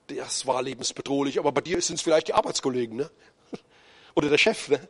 Das 0.07 0.47
war 0.47 0.63
lebensbedrohlich, 0.63 1.37
aber 1.37 1.51
bei 1.51 1.61
dir 1.61 1.79
sind 1.81 1.97
es 1.97 2.01
vielleicht 2.01 2.29
die 2.29 2.33
Arbeitskollegen, 2.33 2.97
ne? 2.97 3.11
Oder 4.15 4.29
der 4.29 4.39
Chef, 4.39 4.69
ne? 4.69 4.87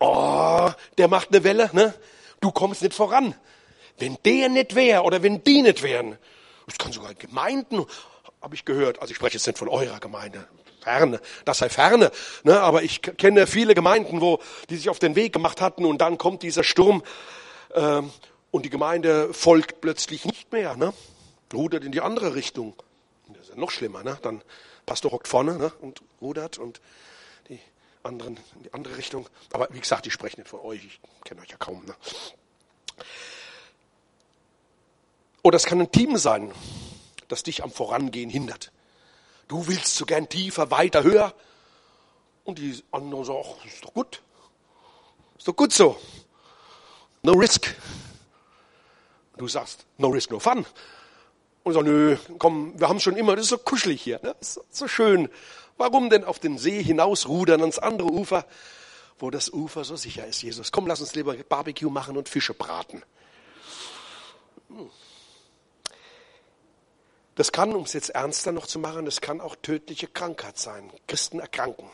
Oh, 0.00 0.70
der 0.96 1.08
macht 1.08 1.28
eine 1.30 1.44
Welle, 1.44 1.70
ne? 1.72 1.94
Du 2.40 2.50
kommst 2.52 2.82
nicht 2.82 2.94
voran. 2.94 3.34
Wenn 3.98 4.16
der 4.24 4.48
nicht 4.48 4.74
wäre 4.74 5.02
oder 5.02 5.22
wenn 5.22 5.42
die 5.42 5.62
nicht 5.62 5.82
wären, 5.82 6.18
es 6.66 6.78
kann 6.78 6.92
sogar 6.92 7.14
Gemeinden 7.14 7.84
habe 8.40 8.54
ich 8.54 8.64
gehört. 8.64 9.00
Also 9.00 9.10
ich 9.10 9.16
spreche 9.16 9.34
jetzt 9.36 9.46
nicht 9.46 9.58
von 9.58 9.68
eurer 9.68 10.00
Gemeinde. 10.00 10.46
Ferne, 10.80 11.20
das 11.44 11.58
sei 11.58 11.68
ferne. 11.68 12.10
Ne? 12.44 12.60
Aber 12.60 12.82
ich 12.82 13.02
kenne 13.02 13.46
viele 13.46 13.74
Gemeinden, 13.74 14.20
wo 14.20 14.38
die 14.70 14.76
sich 14.76 14.88
auf 14.88 14.98
den 14.98 15.16
Weg 15.16 15.32
gemacht 15.32 15.60
hatten 15.60 15.84
und 15.84 15.98
dann 15.98 16.18
kommt 16.18 16.42
dieser 16.42 16.62
Sturm 16.62 17.02
ähm, 17.74 18.10
und 18.50 18.64
die 18.64 18.70
Gemeinde 18.70 19.34
folgt 19.34 19.80
plötzlich 19.80 20.24
nicht 20.24 20.52
mehr. 20.52 20.76
Ne? 20.76 20.92
Rudert 21.52 21.84
in 21.84 21.92
die 21.92 22.00
andere 22.00 22.34
Richtung. 22.34 22.74
Das 23.28 23.42
ist 23.42 23.48
ja 23.50 23.56
noch 23.56 23.70
schlimmer. 23.70 24.02
Ne? 24.02 24.18
Dann 24.22 24.42
Pastor 24.86 25.10
hockt 25.10 25.28
vorne 25.28 25.58
ne? 25.58 25.72
und 25.80 26.00
rudert 26.20 26.58
und 26.58 26.80
anderen 28.08 28.36
in 28.56 28.62
die 28.64 28.74
andere 28.74 28.96
Richtung. 28.96 29.28
Aber 29.52 29.68
wie 29.70 29.80
gesagt, 29.80 30.06
ich 30.06 30.12
spreche 30.12 30.40
nicht 30.40 30.48
von 30.48 30.60
euch. 30.60 30.84
Ich 30.84 31.00
kenne 31.24 31.40
euch 31.40 31.50
ja 31.50 31.56
kaum. 31.56 31.84
Ne? 31.84 31.94
Oder 35.42 35.56
es 35.56 35.64
kann 35.64 35.80
ein 35.80 35.92
Team 35.92 36.16
sein, 36.16 36.52
das 37.28 37.42
dich 37.42 37.62
am 37.62 37.70
Vorangehen 37.70 38.30
hindert. 38.30 38.72
Du 39.46 39.66
willst 39.68 39.94
so 39.94 40.04
gern 40.04 40.28
tiefer, 40.28 40.70
weiter, 40.70 41.02
höher. 41.02 41.34
Und 42.44 42.58
die 42.58 42.82
anderen 42.90 43.24
sagen, 43.24 43.44
ach, 43.44 43.64
ist 43.64 43.84
doch 43.84 43.94
gut. 43.94 44.22
Ist 45.36 45.46
doch 45.46 45.56
gut 45.56 45.72
so. 45.72 45.98
No 47.22 47.32
risk. 47.32 47.74
Du 49.36 49.48
sagst, 49.48 49.86
no 49.98 50.08
risk, 50.08 50.30
no 50.30 50.38
fun. 50.38 50.66
Und 51.62 51.72
sagst, 51.72 51.86
nö, 51.86 52.16
komm, 52.38 52.78
wir 52.78 52.88
haben 52.88 53.00
schon 53.00 53.16
immer, 53.16 53.36
das 53.36 53.44
ist 53.44 53.50
so 53.50 53.58
kuschelig 53.58 54.02
hier, 54.02 54.20
ne? 54.22 54.34
so, 54.40 54.64
so 54.70 54.88
schön. 54.88 55.28
Warum 55.78 56.10
denn 56.10 56.24
auf 56.24 56.38
den 56.38 56.58
See 56.58 56.82
hinausrudern 56.82 57.60
ans 57.60 57.78
andere 57.78 58.10
Ufer, 58.10 58.44
wo 59.18 59.30
das 59.30 59.50
Ufer 59.50 59.84
so 59.84 59.96
sicher 59.96 60.26
ist, 60.26 60.42
Jesus? 60.42 60.72
Komm, 60.72 60.86
lass 60.86 61.00
uns 61.00 61.14
lieber 61.14 61.34
Barbecue 61.34 61.90
machen 61.90 62.16
und 62.16 62.28
Fische 62.28 62.52
braten. 62.52 63.02
Das 67.36 67.52
kann, 67.52 67.72
um 67.74 67.84
es 67.84 67.92
jetzt 67.92 68.10
ernster 68.10 68.50
noch 68.50 68.66
zu 68.66 68.80
machen, 68.80 69.04
das 69.04 69.20
kann 69.20 69.40
auch 69.40 69.54
tödliche 69.54 70.08
Krankheit 70.08 70.58
sein. 70.58 70.92
Christen 71.06 71.38
erkranken. 71.38 71.88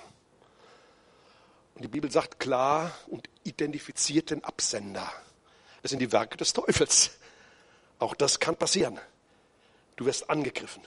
Und 1.74 1.82
die 1.82 1.88
Bibel 1.88 2.10
sagt 2.10 2.40
klar 2.40 2.92
und 3.08 3.28
identifiziert 3.42 4.30
den 4.30 4.42
Absender. 4.42 5.12
Das 5.82 5.90
sind 5.90 6.00
die 6.00 6.12
Werke 6.12 6.38
des 6.38 6.54
Teufels. 6.54 7.18
Auch 7.98 8.14
das 8.14 8.40
kann 8.40 8.56
passieren. 8.56 8.98
Du 9.96 10.06
wirst 10.06 10.30
angegriffen. 10.30 10.82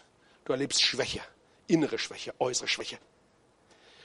Du 0.45 0.53
erlebst 0.53 0.81
Schwäche, 0.81 1.21
innere 1.67 1.99
Schwäche, 1.99 2.33
äußere 2.39 2.67
Schwäche. 2.67 2.97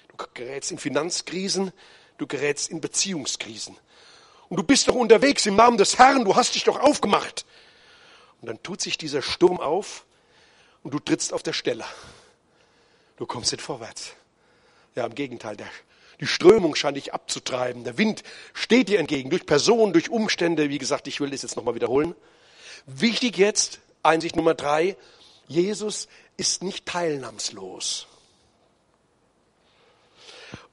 Du 0.09 0.27
gerätst 0.35 0.70
in 0.70 0.79
Finanzkrisen, 0.79 1.72
du 2.18 2.27
gerätst 2.27 2.70
in 2.70 2.81
Beziehungskrisen. 2.81 3.77
Und 4.48 4.57
du 4.59 4.62
bist 4.62 4.88
doch 4.88 4.94
unterwegs 4.94 5.46
im 5.46 5.57
Namen 5.57 5.79
des 5.79 5.98
Herrn, 5.98 6.25
du 6.25 6.37
hast 6.37 6.55
dich 6.55 6.64
doch 6.64 6.79
aufgemacht. 6.79 7.46
Und 8.40 8.48
dann 8.48 8.62
tut 8.62 8.81
sich 8.81 8.98
dieser 8.98 9.22
Sturm 9.22 9.61
auf 9.61 10.05
und 10.83 10.92
du 10.92 10.98
trittst 10.98 11.33
auf 11.33 11.42
der 11.42 11.53
Stelle. 11.53 11.85
Du 13.16 13.27
kommst 13.27 13.53
nicht 13.53 13.62
vorwärts. 13.62 14.12
Ja, 14.94 15.07
im 15.07 15.14
Gegenteil, 15.14 15.57
der, 15.57 15.68
die 16.20 16.27
Strömung 16.27 16.75
scheint 16.75 16.96
dich 16.96 17.14
abzutreiben. 17.14 17.85
Der 17.85 17.96
Wind 17.96 18.22
steht 18.53 18.88
dir 18.88 18.98
entgegen, 18.98 19.31
durch 19.31 19.46
Personen, 19.46 19.92
durch 19.92 20.11
Umstände. 20.11 20.68
Wie 20.68 20.79
gesagt, 20.79 21.07
ich 21.09 21.20
will 21.20 21.31
das 21.31 21.42
jetzt 21.42 21.57
nochmal 21.57 21.75
wiederholen. 21.75 22.14
Wichtig 22.85 23.38
jetzt, 23.38 23.81
Einsicht 24.03 24.37
Nummer 24.37 24.55
drei, 24.55 24.96
Jesus 25.46 26.09
ist 26.37 26.62
nicht 26.62 26.87
teilnahmslos. 26.87 28.07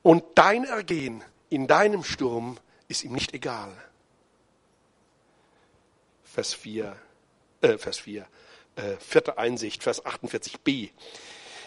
Und 0.02 0.24
dein 0.36 0.64
Ergehen 0.64 1.24
in 1.50 1.68
deinem 1.68 2.04
Sturm 2.04 2.58
ist 2.88 3.04
ihm 3.04 3.14
nicht 3.14 3.34
egal. 3.34 3.76
Vers 6.24 6.54
4, 6.54 6.96
äh, 7.62 7.78
Vers 7.78 8.00
4 8.00 8.28
äh, 8.80 8.98
vierte 9.00 9.38
Einsicht, 9.38 9.84
Vers 9.84 10.06
48b. 10.06 10.90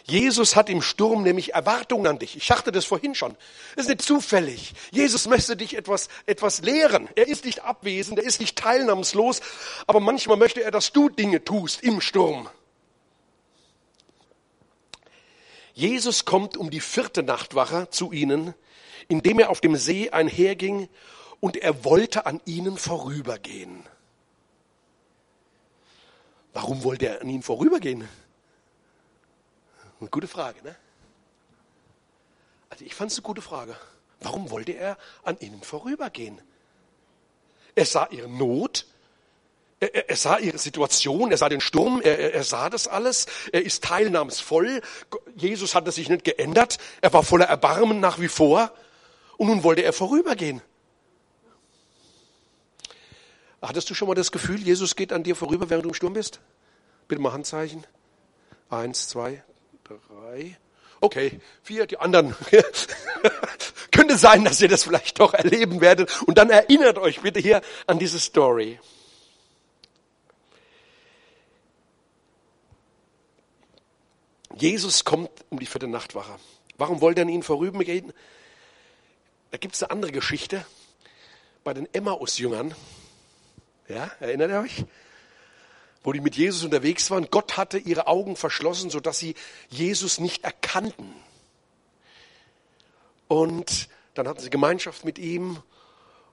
Jesus 0.05 0.57
hat 0.57 0.69
im 0.69 0.83
Sturm 0.83 1.23
nämlich 1.23 1.55
Erwartungen 1.55 2.09
an 2.09 2.19
dich. 2.19 2.37
Ich 2.37 2.47
sagte 2.47 2.73
das 2.73 2.85
vorhin 2.85 3.15
schon. 3.15 3.37
Es 3.77 3.85
ist 3.85 3.89
nicht 3.89 4.03
zufällig. 4.03 4.73
Jesus 4.91 5.29
möchte 5.29 5.57
dich 5.57 5.77
etwas, 5.77 6.09
etwas 6.27 6.63
lehren. 6.63 7.09
Er 7.15 7.29
ist 7.29 7.45
nicht 7.45 7.63
abwesend, 7.63 8.19
er 8.19 8.25
ist 8.25 8.41
nicht 8.41 8.59
teilnahmslos, 8.59 9.41
aber 9.87 10.01
manchmal 10.01 10.37
möchte 10.37 10.63
er, 10.63 10.73
dass 10.73 10.93
du 10.93 11.09
Dinge 11.09 11.45
tust 11.45 11.83
im 11.83 12.01
Sturm. 12.01 12.49
Jesus 15.75 16.25
kommt 16.25 16.57
um 16.57 16.71
die 16.71 16.81
vierte 16.81 17.23
Nachtwache 17.23 17.89
zu 17.91 18.13
ihnen, 18.13 18.55
indem 19.09 19.39
er 19.39 19.51
auf 19.51 19.61
dem 19.61 19.77
See 19.77 20.11
einherging 20.11 20.89
und 21.41 21.57
er 21.57 21.85
wollte 21.85 22.27
an 22.27 22.41
ihnen 22.45 22.77
vorübergehen. 22.77 23.85
Warum 26.53 26.85
wollte 26.85 27.07
er 27.07 27.23
an 27.23 27.29
ihnen 27.29 27.43
vorübergehen? 27.43 28.07
Eine 30.01 30.11
gute 30.11 30.29
Frage, 30.29 30.63
ne? 30.63 30.77
Also 32.69 32.85
ich 32.85 32.95
fand 32.95 33.11
es 33.11 33.19
eine 33.19 33.25
gute 33.25 33.43
Frage. 33.43 33.77
Warum 34.21 34.51
wollte 34.51 34.73
er 34.73 34.99
an 35.25 35.39
ihnen 35.41 35.63
vorübergehen? 35.63 36.41
Er 37.75 37.87
sah 37.87 38.09
ihre 38.11 38.29
Not, 38.29 38.87
er, 39.83 40.09
er, 40.11 40.17
sah 40.17 40.39
ihre 40.39 40.59
Situation, 40.59 41.33
er 41.33 41.37
sah 41.37 41.49
den 41.49 41.61
Sturm, 41.61 42.01
er, 42.03 42.35
er 42.35 42.45
sah 42.45 42.71
das 42.71 42.87
alles, 42.87 43.27
er 43.51 43.63
ist 43.63 43.83
teilnahmsvoll. 43.83 44.81
Jesus 45.35 45.75
hatte 45.75 45.91
sich 45.91 46.09
nicht 46.09 46.25
geändert, 46.25 46.79
er 47.01 47.13
war 47.13 47.25
voller 47.25 47.47
Erbarmen 47.47 47.99
nach 47.99 48.21
wie 48.21 48.29
vor 48.29 48.73
und 49.37 49.49
nun 49.49 49.65
wollte 49.65 49.83
er 49.83 49.93
vorübergehen. 49.93 50.63
Hattest 53.61 53.91
du 53.91 53.95
schon 53.95 54.09
mal 54.09 54.15
das 54.15 54.33
Gefühl, 54.33 54.61
Jesus 54.61 54.97
geht 54.97 55.13
an 55.13 55.23
dir 55.23 55.37
vorüber, 55.37 55.71
während 55.71 55.85
du 55.85 55.89
im 55.89 55.95
Sturm 55.95 56.15
bist? 56.15 56.41
Bitte 57.09 57.21
mal 57.21 57.33
Handzeichen. 57.33 57.85
Eins, 58.71 59.09
zwei, 59.09 59.43
drei. 59.85 60.57
Okay, 61.01 61.41
vier, 61.63 61.87
die 61.87 61.99
anderen. 61.99 62.35
Könnte 63.93 64.17
sein, 64.17 64.45
dass 64.45 64.61
ihr 64.61 64.69
das 64.69 64.85
vielleicht 64.85 65.19
doch 65.19 65.35
erleben 65.35 65.81
werdet. 65.81 66.23
Und 66.23 66.39
dann 66.39 66.51
erinnert 66.51 66.99
euch 66.99 67.21
bitte 67.21 67.41
hier 67.41 67.61
an 67.87 67.99
diese 67.99 68.21
Story. 68.21 68.79
Jesus 74.57 75.05
kommt 75.05 75.31
um 75.51 75.59
die 75.59 75.67
vierte 75.67 75.89
Nachtwache. 75.89 76.39
Warum 76.79 77.01
wollte 77.01 77.21
er 77.21 77.23
an 77.23 77.29
ihnen 77.29 77.43
vorübergehen? 77.43 78.13
Da 79.51 79.59
gibt 79.59 79.75
es 79.75 79.83
eine 79.83 79.91
andere 79.91 80.13
Geschichte 80.13 80.65
bei 81.65 81.75
den 81.75 81.93
Emmaus-Jüngern. 81.93 82.75
Ja, 83.89 84.11
erinnert 84.21 84.51
ihr 84.51 84.61
euch? 84.61 84.85
Wo 86.03 86.13
die 86.13 86.21
mit 86.21 86.37
Jesus 86.37 86.65
unterwegs 86.65 87.11
waren. 87.11 87.29
Gott 87.31 87.57
hatte 87.57 87.79
ihre 87.79 88.07
Augen 88.07 88.37
verschlossen, 88.37 88.91
sodass 88.91 89.19
sie 89.19 89.35
Jesus 89.69 90.19
nicht 90.19 90.45
erkannten. 90.45 91.15
Und 93.29 93.89
dann 94.15 94.27
hatten 94.29 94.41
sie 94.41 94.51
Gemeinschaft 94.51 95.05
mit 95.05 95.19
ihm. 95.19 95.63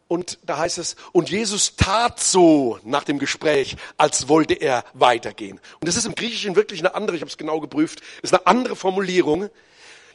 Und 0.09 0.39
da 0.41 0.57
heißt 0.57 0.79
es, 0.79 0.95
und 1.11 1.29
Jesus 1.29 1.75
tat 1.75 2.19
so 2.19 2.79
nach 2.83 3.03
dem 3.03 3.19
Gespräch, 3.19 3.75
als 3.95 4.27
wollte 4.27 4.55
er 4.55 4.83
weitergehen. 4.95 5.59
Und 5.79 5.87
das 5.87 5.95
ist 5.97 6.05
im 6.05 6.15
Griechischen 6.15 6.55
wirklich 6.55 6.79
eine 6.79 6.95
andere, 6.95 7.15
ich 7.15 7.21
habe 7.21 7.29
es 7.29 7.37
genau 7.37 7.59
geprüft, 7.59 8.01
ist 8.23 8.33
eine 8.33 8.47
andere 8.47 8.75
Formulierung. 8.75 9.51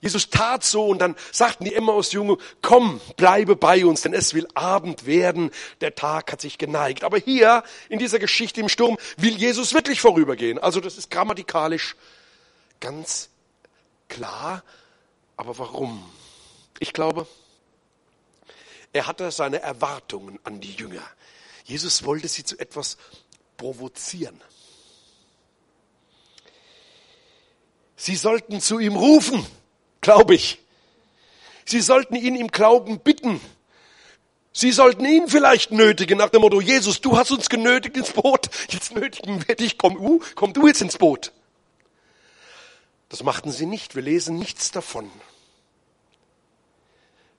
Jesus 0.00 0.30
tat 0.30 0.64
so 0.64 0.88
und 0.88 0.98
dann 0.98 1.14
sagten 1.30 1.64
die 1.64 1.76
Emmaus-Jünger, 1.76 2.38
komm, 2.60 3.00
bleibe 3.16 3.54
bei 3.54 3.86
uns, 3.86 4.02
denn 4.02 4.14
es 4.14 4.34
will 4.34 4.48
Abend 4.54 5.06
werden, 5.06 5.52
der 5.80 5.94
Tag 5.94 6.32
hat 6.32 6.40
sich 6.40 6.58
geneigt. 6.58 7.04
Aber 7.04 7.18
hier 7.18 7.62
in 7.88 8.00
dieser 8.00 8.18
Geschichte 8.18 8.60
im 8.60 8.68
Sturm 8.68 8.98
will 9.16 9.36
Jesus 9.36 9.74
wirklich 9.74 10.00
vorübergehen. 10.00 10.58
Also 10.58 10.80
das 10.80 10.98
ist 10.98 11.08
grammatikalisch 11.08 11.94
ganz 12.80 13.30
klar. 14.08 14.64
Aber 15.36 15.56
warum? 15.56 16.04
Ich 16.80 16.92
glaube, 16.92 17.28
er 18.94 19.06
hatte 19.06 19.30
seine 19.30 19.60
Erwartungen 19.60 20.38
an 20.44 20.60
die 20.60 20.72
Jünger. 20.72 21.06
Jesus 21.64 22.04
wollte 22.04 22.28
sie 22.28 22.44
zu 22.44 22.58
etwas 22.58 22.96
provozieren. 23.58 24.40
Sie 27.96 28.16
sollten 28.16 28.60
zu 28.62 28.78
ihm 28.78 28.96
rufen 28.96 29.46
glaube 30.04 30.36
ich. 30.36 30.60
Sie 31.64 31.80
sollten 31.80 32.14
ihn 32.14 32.36
im 32.36 32.48
Glauben 32.48 33.00
bitten. 33.00 33.40
Sie 34.52 34.70
sollten 34.70 35.04
ihn 35.04 35.26
vielleicht 35.26 35.72
nötigen 35.72 36.18
nach 36.18 36.28
dem 36.28 36.42
Motto, 36.42 36.60
Jesus, 36.60 37.00
du 37.00 37.16
hast 37.16 37.32
uns 37.32 37.48
genötigt 37.48 37.96
ins 37.96 38.12
Boot, 38.12 38.48
jetzt 38.68 38.94
nötigen 38.94 39.42
wir 39.48 39.56
dich, 39.56 39.78
komm, 39.78 39.96
uh, 39.96 40.20
komm 40.36 40.52
du 40.52 40.68
jetzt 40.68 40.80
ins 40.80 40.96
Boot. 40.96 41.32
Das 43.08 43.24
machten 43.24 43.50
sie 43.50 43.66
nicht, 43.66 43.96
wir 43.96 44.02
lesen 44.02 44.38
nichts 44.38 44.70
davon. 44.70 45.10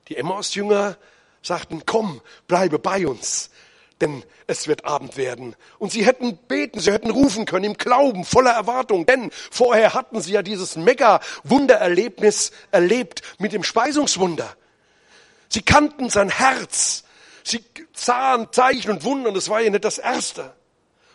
Die 0.09 0.17
Emmaus-Jünger 0.17 0.97
sagten, 1.45 1.83
komm, 1.85 2.21
bleibe 2.47 2.79
bei 2.79 3.07
uns 3.07 3.49
denn 4.01 4.23
es 4.47 4.67
wird 4.67 4.85
Abend 4.85 5.17
werden. 5.17 5.55
Und 5.79 5.91
sie 5.91 6.05
hätten 6.05 6.37
beten, 6.37 6.79
sie 6.79 6.91
hätten 6.91 7.09
rufen 7.09 7.45
können 7.45 7.65
im 7.65 7.77
Glauben, 7.77 8.25
voller 8.25 8.51
Erwartung, 8.51 9.05
denn 9.05 9.31
vorher 9.51 9.93
hatten 9.93 10.21
sie 10.21 10.33
ja 10.33 10.41
dieses 10.41 10.75
Mega-Wundererlebnis 10.75 12.51
erlebt 12.71 13.21
mit 13.39 13.53
dem 13.53 13.63
Speisungswunder. 13.63 14.55
Sie 15.49 15.61
kannten 15.61 16.09
sein 16.09 16.29
Herz, 16.29 17.03
sie 17.43 17.63
sahen 17.93 18.51
Zeichen 18.51 18.91
und 18.91 19.03
Wunder, 19.03 19.29
und 19.29 19.35
das 19.35 19.49
war 19.49 19.61
ja 19.61 19.69
nicht 19.69 19.85
das 19.85 19.97
Erste. 19.97 20.53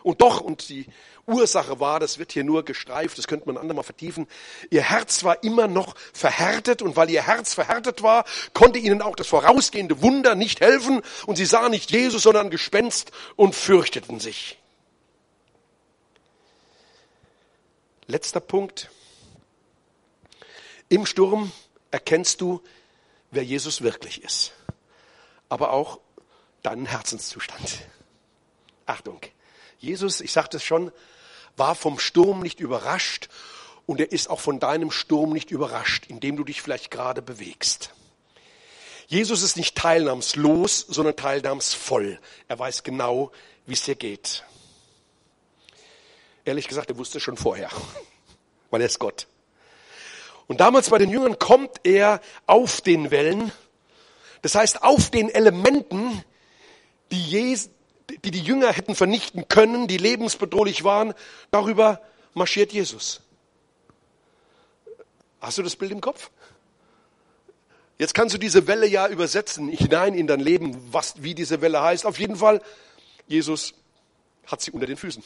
Und 0.02 0.22
doch, 0.22 0.40
und 0.40 0.68
die 0.70 0.86
Ursache 1.30 1.80
war, 1.80 2.00
das 2.00 2.18
wird 2.18 2.32
hier 2.32 2.44
nur 2.44 2.64
gestreift, 2.64 3.16
das 3.16 3.26
könnte 3.26 3.46
man 3.46 3.56
andermal 3.56 3.84
vertiefen. 3.84 4.26
Ihr 4.70 4.82
Herz 4.82 5.24
war 5.24 5.42
immer 5.42 5.68
noch 5.68 5.94
verhärtet 6.12 6.82
und 6.82 6.96
weil 6.96 7.10
ihr 7.10 7.22
Herz 7.22 7.54
verhärtet 7.54 8.02
war, 8.02 8.24
konnte 8.52 8.78
ihnen 8.78 9.00
auch 9.00 9.16
das 9.16 9.28
vorausgehende 9.28 10.02
Wunder 10.02 10.34
nicht 10.34 10.60
helfen 10.60 11.02
und 11.26 11.36
sie 11.36 11.46
sahen 11.46 11.70
nicht 11.70 11.90
Jesus, 11.90 12.22
sondern 12.22 12.50
Gespenst 12.50 13.12
und 13.36 13.54
fürchteten 13.54 14.20
sich. 14.20 14.58
Letzter 18.06 18.40
Punkt. 18.40 18.90
Im 20.88 21.06
Sturm 21.06 21.52
erkennst 21.92 22.40
du, 22.40 22.60
wer 23.30 23.44
Jesus 23.44 23.82
wirklich 23.82 24.24
ist, 24.24 24.52
aber 25.48 25.72
auch 25.72 26.00
deinen 26.62 26.86
Herzenszustand. 26.86 27.78
Achtung, 28.86 29.20
Jesus, 29.78 30.20
ich 30.20 30.32
sagte 30.32 30.56
es 30.56 30.64
schon, 30.64 30.92
war 31.60 31.76
vom 31.76 32.00
Sturm 32.00 32.40
nicht 32.40 32.58
überrascht 32.58 33.28
und 33.86 34.00
er 34.00 34.10
ist 34.10 34.28
auch 34.28 34.40
von 34.40 34.58
deinem 34.58 34.90
Sturm 34.90 35.32
nicht 35.32 35.52
überrascht, 35.52 36.06
in 36.08 36.18
dem 36.18 36.36
du 36.36 36.42
dich 36.42 36.62
vielleicht 36.62 36.90
gerade 36.90 37.22
bewegst. 37.22 37.90
Jesus 39.06 39.42
ist 39.42 39.56
nicht 39.56 39.76
teilnahmslos, 39.76 40.86
sondern 40.88 41.16
teilnahmsvoll. 41.16 42.18
Er 42.48 42.58
weiß 42.58 42.82
genau, 42.82 43.30
wie 43.66 43.74
es 43.74 43.82
dir 43.82 43.94
geht. 43.94 44.44
Ehrlich 46.44 46.66
gesagt, 46.66 46.90
er 46.90 46.98
wusste 46.98 47.20
schon 47.20 47.36
vorher, 47.36 47.70
weil 48.70 48.80
er 48.80 48.86
ist 48.86 48.98
Gott. 48.98 49.26
Und 50.46 50.60
damals 50.60 50.90
bei 50.90 50.98
den 50.98 51.10
Jüngern 51.10 51.38
kommt 51.38 51.80
er 51.84 52.20
auf 52.46 52.80
den 52.80 53.10
Wellen, 53.10 53.52
das 54.42 54.54
heißt 54.54 54.82
auf 54.82 55.10
den 55.10 55.28
Elementen, 55.28 56.24
die, 57.10 57.22
Jesus, 57.22 57.70
die 58.24 58.30
die 58.30 58.40
Jünger 58.40 58.72
hätten 58.72 58.94
vernichten 58.94 59.48
können, 59.48 59.88
die 59.88 59.96
lebensbedrohlich 59.96 60.84
waren, 60.84 61.14
darüber 61.50 62.00
marschiert 62.34 62.72
Jesus. 62.72 63.20
Hast 65.40 65.58
du 65.58 65.62
das 65.62 65.76
Bild 65.76 65.92
im 65.92 66.00
Kopf? 66.00 66.30
Jetzt 67.98 68.14
kannst 68.14 68.34
du 68.34 68.38
diese 68.38 68.66
Welle 68.66 68.86
ja 68.86 69.08
übersetzen 69.08 69.68
hinein 69.68 70.14
in 70.14 70.26
dein 70.26 70.40
Leben, 70.40 70.76
was, 70.90 71.22
wie 71.22 71.34
diese 71.34 71.60
Welle 71.60 71.82
heißt. 71.82 72.06
Auf 72.06 72.18
jeden 72.18 72.36
Fall, 72.36 72.62
Jesus 73.26 73.74
hat 74.46 74.62
sie 74.62 74.70
unter 74.70 74.86
den 74.86 74.96
Füßen. 74.96 75.22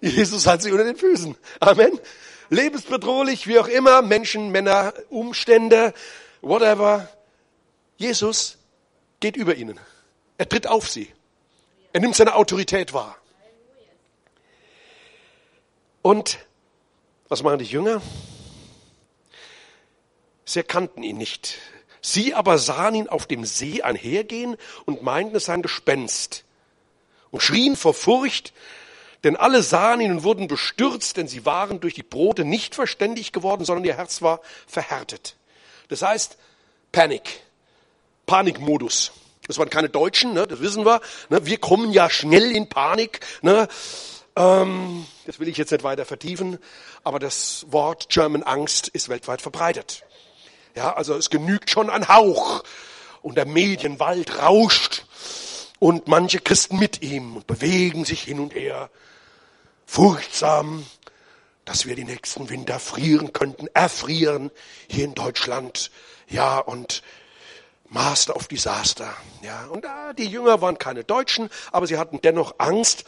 Jesus 0.00 0.46
hat 0.46 0.62
sie 0.62 0.70
unter 0.70 0.84
den 0.84 0.96
Füßen. 0.96 1.34
Amen. 1.60 1.98
Lebensbedrohlich, 2.50 3.46
wie 3.46 3.58
auch 3.58 3.68
immer, 3.68 4.02
Menschen, 4.02 4.50
Männer, 4.50 4.92
Umstände, 5.08 5.94
whatever. 6.42 7.08
Jesus 7.96 8.58
geht 9.20 9.36
über 9.36 9.54
ihnen. 9.54 9.80
Er 10.38 10.48
tritt 10.48 10.66
auf 10.66 10.88
sie. 10.90 11.10
Er 11.96 12.00
nimmt 12.00 12.14
seine 12.14 12.34
Autorität 12.34 12.92
wahr. 12.92 13.16
Und 16.02 16.40
was 17.30 17.42
machen 17.42 17.58
die 17.58 17.64
Jünger? 17.64 18.02
Sie 20.44 20.58
erkannten 20.58 21.02
ihn 21.02 21.16
nicht. 21.16 21.56
Sie 22.02 22.34
aber 22.34 22.58
sahen 22.58 22.96
ihn 22.96 23.08
auf 23.08 23.24
dem 23.24 23.46
See 23.46 23.80
einhergehen 23.80 24.58
und 24.84 25.00
meinten, 25.00 25.36
es 25.36 25.46
sei 25.46 25.54
ein 25.54 25.62
Gespenst 25.62 26.44
und 27.30 27.42
schrien 27.42 27.76
vor 27.76 27.94
Furcht, 27.94 28.52
denn 29.24 29.34
alle 29.34 29.62
sahen 29.62 30.02
ihn 30.02 30.10
und 30.10 30.22
wurden 30.22 30.48
bestürzt, 30.48 31.16
denn 31.16 31.28
sie 31.28 31.46
waren 31.46 31.80
durch 31.80 31.94
die 31.94 32.02
Brote 32.02 32.44
nicht 32.44 32.74
verständig 32.74 33.32
geworden, 33.32 33.64
sondern 33.64 33.86
ihr 33.86 33.96
Herz 33.96 34.20
war 34.20 34.42
verhärtet. 34.66 35.36
Das 35.88 36.02
heißt, 36.02 36.36
Panik, 36.92 37.40
Panikmodus. 38.26 39.12
Das 39.46 39.58
waren 39.58 39.70
keine 39.70 39.88
Deutschen, 39.88 40.34
ne, 40.34 40.46
das 40.46 40.60
wissen 40.60 40.84
wir. 40.84 41.00
Ne, 41.28 41.46
wir 41.46 41.58
kommen 41.58 41.92
ja 41.92 42.10
schnell 42.10 42.50
in 42.50 42.68
Panik. 42.68 43.20
Ne. 43.42 43.68
Ähm, 44.36 45.06
das 45.26 45.40
will 45.40 45.48
ich 45.48 45.56
jetzt 45.56 45.72
nicht 45.72 45.84
weiter 45.84 46.04
vertiefen, 46.04 46.58
aber 47.04 47.18
das 47.18 47.66
Wort 47.70 48.08
German 48.08 48.42
Angst 48.42 48.88
ist 48.88 49.08
weltweit 49.08 49.42
verbreitet. 49.42 50.04
Ja, 50.74 50.94
also 50.94 51.14
es 51.14 51.30
genügt 51.30 51.70
schon 51.70 51.88
ein 51.88 52.08
Hauch 52.08 52.62
und 53.22 53.36
der 53.36 53.46
Medienwald 53.46 54.42
rauscht 54.42 55.04
und 55.78 56.06
manche 56.06 56.38
Christen 56.38 56.78
mit 56.78 57.02
ihm 57.02 57.36
und 57.36 57.46
bewegen 57.46 58.04
sich 58.04 58.22
hin 58.22 58.40
und 58.40 58.54
her 58.54 58.90
furchtsam, 59.86 60.84
dass 61.64 61.86
wir 61.86 61.96
die 61.96 62.04
nächsten 62.04 62.50
Winter 62.50 62.78
frieren 62.78 63.32
könnten, 63.32 63.68
erfrieren 63.72 64.50
hier 64.88 65.04
in 65.06 65.14
Deutschland. 65.14 65.90
Ja, 66.28 66.58
und 66.58 67.02
Master 67.88 68.36
of 68.36 68.48
Disaster. 68.48 69.14
Ja, 69.42 69.66
und 69.66 69.84
da, 69.84 70.12
die 70.12 70.26
Jünger 70.26 70.60
waren 70.60 70.78
keine 70.78 71.04
Deutschen, 71.04 71.50
aber 71.72 71.86
sie 71.86 71.98
hatten 71.98 72.20
dennoch 72.20 72.54
Angst. 72.58 73.04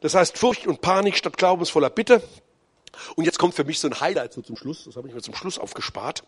Das 0.00 0.14
heißt 0.14 0.38
Furcht 0.38 0.66
und 0.66 0.80
Panik 0.80 1.16
statt 1.16 1.36
glaubensvoller 1.36 1.90
Bitte. 1.90 2.22
Und 3.16 3.24
jetzt 3.24 3.38
kommt 3.38 3.54
für 3.54 3.64
mich 3.64 3.78
so 3.78 3.88
ein 3.88 4.00
Highlight 4.00 4.32
so 4.32 4.42
zum 4.42 4.56
Schluss. 4.56 4.84
Das 4.84 4.96
habe 4.96 5.08
ich 5.08 5.14
mir 5.14 5.22
zum 5.22 5.34
Schluss 5.34 5.58
aufgespart. 5.58 6.24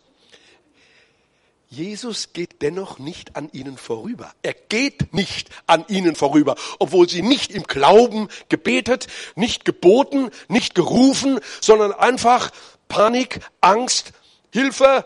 Jesus 1.69 2.33
geht 2.33 2.61
dennoch 2.61 2.99
nicht 2.99 3.37
an 3.37 3.49
ihnen 3.53 3.77
vorüber. 3.77 4.33
Er 4.41 4.53
geht 4.53 5.13
nicht 5.13 5.49
an 5.67 5.85
ihnen 5.87 6.15
vorüber, 6.15 6.55
obwohl 6.79 7.07
sie 7.07 7.21
nicht 7.21 7.49
im 7.53 7.63
Glauben 7.63 8.27
gebetet, 8.49 9.07
nicht 9.35 9.63
geboten, 9.63 10.31
nicht 10.49 10.75
gerufen, 10.75 11.39
sondern 11.61 11.93
einfach 11.93 12.51
Panik, 12.89 13.39
Angst, 13.61 14.11
Hilfe, 14.51 15.05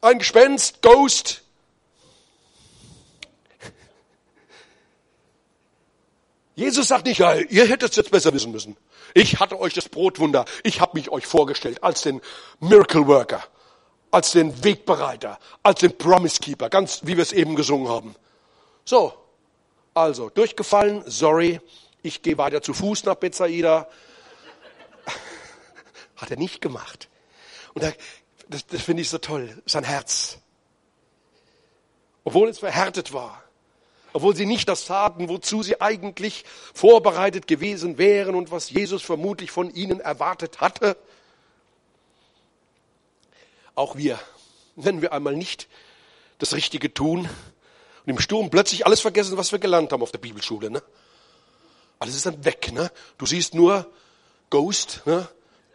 ein 0.00 0.20
Gespenst, 0.20 0.80
Ghost. 0.80 1.42
Jesus 6.58 6.88
sagt 6.88 7.06
nicht, 7.06 7.18
ja, 7.18 7.34
ihr 7.34 7.66
hättet 7.66 7.90
es 7.90 7.96
jetzt 7.96 8.10
besser 8.10 8.34
wissen 8.34 8.50
müssen. 8.50 8.76
Ich 9.14 9.38
hatte 9.38 9.60
euch 9.60 9.74
das 9.74 9.88
Brotwunder, 9.88 10.44
ich 10.64 10.80
habe 10.80 10.98
mich 10.98 11.10
euch 11.10 11.26
vorgestellt 11.26 11.84
als 11.84 12.02
den 12.02 12.20
Miracle 12.60 13.06
Worker 13.06 13.44
als 14.10 14.32
den 14.32 14.64
Wegbereiter, 14.64 15.38
als 15.62 15.80
den 15.80 15.96
Promise 15.96 16.40
Keeper, 16.40 16.70
ganz 16.70 17.00
wie 17.04 17.16
wir 17.16 17.22
es 17.22 17.32
eben 17.32 17.56
gesungen 17.56 17.88
haben. 17.88 18.14
So, 18.84 19.12
also 19.94 20.30
durchgefallen, 20.30 21.02
sorry, 21.06 21.60
ich 22.02 22.22
gehe 22.22 22.38
weiter 22.38 22.62
zu 22.62 22.72
Fuß 22.72 23.04
nach 23.04 23.16
Bethsaida. 23.16 23.88
Hat 26.16 26.30
er 26.30 26.36
nicht 26.36 26.60
gemacht. 26.60 27.08
Und 27.74 27.82
da, 27.82 27.92
das, 28.48 28.66
das 28.66 28.82
finde 28.82 29.02
ich 29.02 29.10
so 29.10 29.18
toll, 29.18 29.60
sein 29.66 29.84
Herz. 29.84 30.38
Obwohl 32.24 32.48
es 32.48 32.58
verhärtet 32.58 33.12
war, 33.12 33.42
obwohl 34.12 34.34
sie 34.34 34.46
nicht 34.46 34.68
das 34.68 34.86
taten, 34.86 35.28
wozu 35.28 35.62
sie 35.62 35.80
eigentlich 35.80 36.44
vorbereitet 36.74 37.46
gewesen 37.46 37.98
wären 37.98 38.34
und 38.34 38.50
was 38.50 38.70
Jesus 38.70 39.02
vermutlich 39.02 39.50
von 39.50 39.72
ihnen 39.74 40.00
erwartet 40.00 40.60
hatte, 40.60 40.96
auch 43.74 43.96
wir, 43.96 44.18
wenn 44.76 45.02
wir 45.02 45.12
einmal 45.12 45.36
nicht 45.36 45.68
das 46.38 46.54
Richtige 46.54 46.92
tun 46.92 47.28
und 48.04 48.10
im 48.10 48.18
Sturm 48.18 48.50
plötzlich 48.50 48.86
alles 48.86 49.00
vergessen, 49.00 49.36
was 49.36 49.52
wir 49.52 49.58
gelernt 49.58 49.92
haben 49.92 50.02
auf 50.02 50.10
der 50.10 50.18
Bibelschule. 50.18 50.70
Ne? 50.70 50.82
Alles 51.98 52.14
ist 52.14 52.26
dann 52.26 52.44
weg. 52.44 52.72
Ne? 52.72 52.90
Du 53.18 53.26
siehst 53.26 53.54
nur 53.54 53.90
Ghost, 54.50 55.02
ne? 55.04 55.28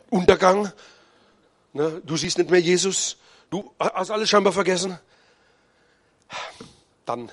Untergang. 0.10 0.72
Ne? 1.74 2.02
Du 2.06 2.18
siehst 2.18 2.38
nicht 2.38 2.50
mehr 2.50 2.60
Jesus. 2.60 3.18
Du 3.50 3.74
hast 3.80 4.12
alles 4.12 4.30
scheinbar 4.30 4.54
vergessen. 4.54 5.00
Dann 7.06 7.32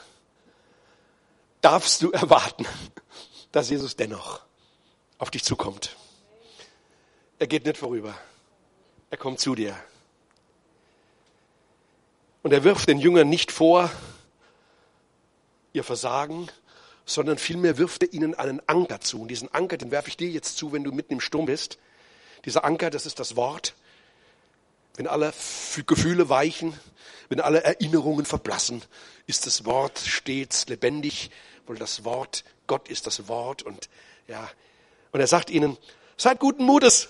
darfst 1.60 2.02
du 2.02 2.10
erwarten, 2.12 2.66
dass 3.52 3.70
Jesus 3.70 3.96
dennoch 3.96 4.40
auf 5.18 5.30
dich 5.30 5.44
zukommt. 5.44 5.96
Er 7.38 7.46
geht 7.46 7.64
nicht 7.64 7.78
vorüber. 7.78 8.14
Er 9.10 9.16
kommt 9.16 9.40
zu 9.40 9.54
dir. 9.54 9.76
Und 12.42 12.52
er 12.52 12.64
wirft 12.64 12.88
den 12.88 12.98
Jüngern 12.98 13.28
nicht 13.28 13.52
vor 13.52 13.90
ihr 15.72 15.84
Versagen, 15.84 16.48
sondern 17.04 17.38
vielmehr 17.38 17.76
wirft 17.76 18.02
er 18.02 18.12
ihnen 18.12 18.34
einen 18.34 18.60
Anker 18.66 19.00
zu. 19.00 19.22
Und 19.22 19.28
diesen 19.28 19.52
Anker, 19.52 19.76
den 19.76 19.90
werfe 19.90 20.08
ich 20.08 20.16
dir 20.16 20.28
jetzt 20.28 20.56
zu, 20.56 20.72
wenn 20.72 20.84
du 20.84 20.92
mitten 20.92 21.14
im 21.14 21.20
Sturm 21.20 21.46
bist. 21.46 21.78
Dieser 22.44 22.64
Anker, 22.64 22.90
das 22.90 23.04
ist 23.04 23.18
das 23.20 23.36
Wort. 23.36 23.74
Wenn 24.96 25.06
alle 25.06 25.32
Gefühle 25.86 26.28
weichen, 26.28 26.78
wenn 27.28 27.40
alle 27.40 27.62
Erinnerungen 27.62 28.24
verblassen, 28.24 28.82
ist 29.26 29.46
das 29.46 29.64
Wort 29.64 29.98
stets 29.98 30.66
lebendig, 30.68 31.30
weil 31.66 31.76
das 31.76 32.04
Wort, 32.04 32.44
Gott 32.66 32.88
ist 32.88 33.06
das 33.06 33.28
Wort 33.28 33.62
und 33.62 33.88
ja. 34.28 34.48
Und 35.12 35.20
er 35.20 35.26
sagt 35.26 35.50
ihnen, 35.50 35.76
seid 36.16 36.38
guten 36.38 36.64
Mutes. 36.64 37.08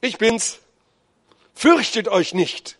Ich 0.00 0.18
bin's. 0.18 0.58
Fürchtet 1.54 2.08
euch 2.08 2.32
nicht. 2.32 2.78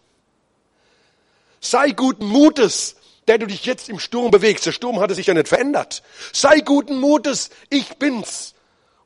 Sei 1.61 1.91
guten 1.91 2.27
Mutes, 2.27 2.97
der 3.29 3.37
du 3.37 3.47
dich 3.47 3.67
jetzt 3.67 3.91
im 3.91 3.99
Sturm 3.99 4.31
bewegst. 4.31 4.65
Der 4.65 4.73
Sturm 4.73 5.01
hatte 5.01 5.15
sich 5.15 5.27
ja 5.27 5.35
nicht 5.35 5.49
verändert. 5.49 6.03
Sei 6.33 6.61
guten 6.61 6.99
Mutes, 6.99 7.51
ich 7.69 7.97
bin's. 7.99 8.55